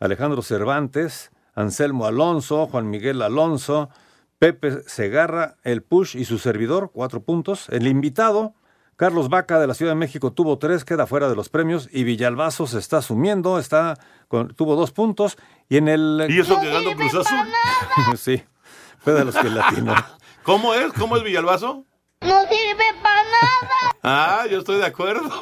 [0.00, 3.90] Alejandro Cervantes, Anselmo Alonso, Juan Miguel Alonso,
[4.38, 7.68] Pepe Segarra, El Push y su servidor, cuatro puntos.
[7.70, 8.54] El invitado,
[8.96, 11.88] Carlos Vaca de la Ciudad de México, tuvo tres, queda fuera de los premios.
[11.92, 15.36] Y Villalbazo se está sumiendo, está con, tuvo dos puntos.
[15.68, 16.26] Y en el.
[16.28, 17.38] ¿Y eso que ganó Cruz Azul?
[18.16, 18.42] sí,
[18.98, 19.94] fue de los que latinó.
[20.42, 20.92] ¿Cómo es?
[20.92, 21.84] ¿Cómo es Villalbazo?
[22.20, 23.96] No sirve para nada.
[24.02, 25.28] Ah, yo estoy de acuerdo.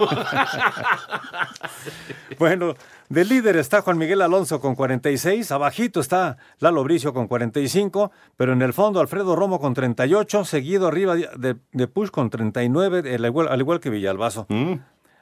[2.38, 2.74] Bueno,
[3.08, 8.52] de líder está Juan Miguel Alonso con 46, abajito está Lalo Bricio con 45, pero
[8.52, 13.24] en el fondo Alfredo Romo con 38, seguido arriba de, de Push con 39, al
[13.24, 14.46] igual, al igual que Villalbazo.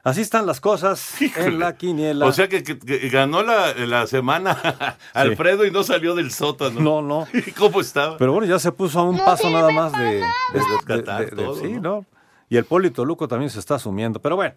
[0.04, 2.26] Así están las cosas en la quiniela.
[2.26, 6.78] O sea que, que- que ganó la, la semana Alfredo y no salió del sótano.
[6.80, 7.26] No, no.
[7.58, 8.18] ¿Cómo estaba?
[8.18, 11.30] Pero bueno, ya se puso a un paso nada más de, de- de- rescatar de-
[11.34, 11.80] de- todo, sí, ¿no?
[11.80, 12.06] ¿no?
[12.50, 14.20] Y el Polito Luco también se está sumiendo.
[14.20, 14.54] Pero bueno.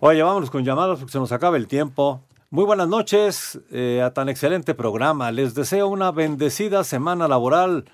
[0.00, 2.22] Oye, vámonos con llamadas porque se nos acaba el tiempo.
[2.50, 5.30] Muy buenas noches eh, a tan excelente programa.
[5.30, 7.84] Les deseo una bendecida semana laboral.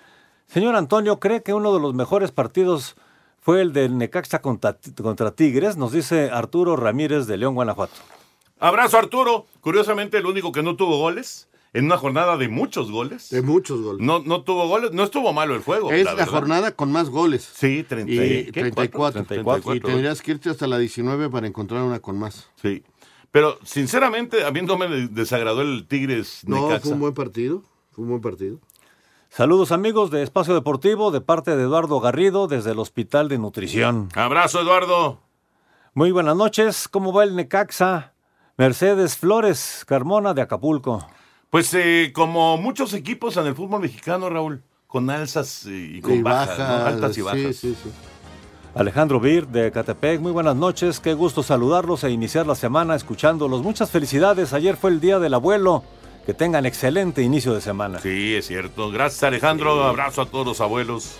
[0.46, 2.96] Señor Antonio, ¿cree que uno de los mejores partidos
[3.44, 5.76] fue el del Necaxa contra, contra Tigres?
[5.76, 7.92] Nos dice Arturo Ramírez de León, Guanajuato.
[8.58, 9.44] Abrazo Arturo.
[9.60, 13.28] Curiosamente, el único que no tuvo goles en una jornada de muchos goles.
[13.28, 14.00] De muchos goles.
[14.00, 15.92] No, no tuvo goles, no estuvo malo el juego.
[15.92, 17.46] Es la, jornada con más goles.
[17.54, 18.16] Sí, 30 y
[18.46, 18.60] ¿qué?
[18.62, 19.24] 34.
[19.24, 19.74] 34.
[19.74, 22.48] Y tendrías que irte hasta la 19 para encontrar una con más.
[22.62, 22.82] Sí.
[23.30, 26.84] Pero, sinceramente, a mí no me desagradó el Tigres No, Necaxa.
[26.84, 27.62] fue un buen partido.
[27.90, 28.58] Fue un buen partido.
[29.36, 34.08] Saludos amigos de Espacio Deportivo de parte de Eduardo Garrido desde el Hospital de Nutrición.
[34.14, 35.22] Abrazo, Eduardo.
[35.92, 36.86] Muy buenas noches.
[36.86, 38.12] ¿Cómo va el Necaxa?
[38.56, 41.04] Mercedes Flores Carmona de Acapulco.
[41.50, 46.12] Pues eh, como muchos equipos en el fútbol mexicano, Raúl, con alzas eh, y con
[46.14, 47.56] Y bajas, altas y sí, bajas.
[47.56, 47.90] sí, sí.
[48.76, 51.00] Alejandro Bir de Catepec, muy buenas noches.
[51.00, 53.64] Qué gusto saludarlos e iniciar la semana escuchándolos.
[53.64, 54.52] Muchas felicidades.
[54.52, 55.82] Ayer fue el Día del Abuelo.
[56.26, 57.98] Que tengan excelente inicio de semana.
[58.00, 58.90] Sí, es cierto.
[58.90, 59.82] Gracias, Alejandro.
[59.84, 61.16] Abrazo a todos los abuelos.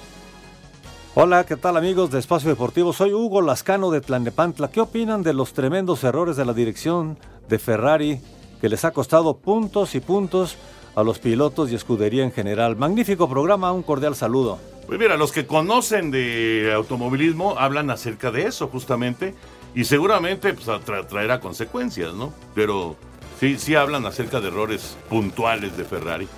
[1.14, 2.92] Hola, ¿qué tal amigos de Espacio Deportivo?
[2.92, 4.70] Soy Hugo Lascano de Tlanepantla.
[4.70, 8.20] ¿Qué opinan de los tremendos errores de la dirección de Ferrari
[8.60, 10.56] que les ha costado puntos y puntos
[10.96, 12.74] a los pilotos y escudería en general?
[12.76, 14.58] Magnífico programa, un cordial saludo.
[14.86, 19.34] Pues mira, los que conocen de automovilismo hablan acerca de eso justamente
[19.74, 22.32] y seguramente pues, tra- traerá consecuencias, ¿no?
[22.54, 22.96] Pero
[23.38, 26.28] sí, sí hablan acerca de errores puntuales de Ferrari.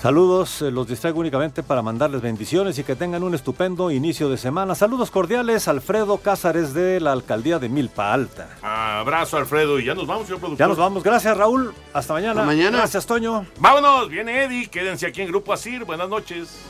[0.00, 4.36] Saludos, eh, los distraigo únicamente para mandarles bendiciones y que tengan un estupendo inicio de
[4.36, 4.76] semana.
[4.76, 8.48] Saludos cordiales, Alfredo Cázares de la alcaldía de Milpa Alta.
[8.62, 10.64] Abrazo, Alfredo, y ya nos vamos, señor productor.
[10.64, 12.42] Ya nos vamos, gracias Raúl, hasta mañana.
[12.42, 12.78] Hasta mañana.
[12.78, 13.44] Gracias Toño.
[13.58, 16.60] Vámonos, viene Eddie, quédense aquí en Grupo Asir, buenas noches.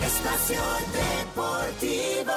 [0.00, 0.60] Espacio
[0.92, 2.32] Deportivo.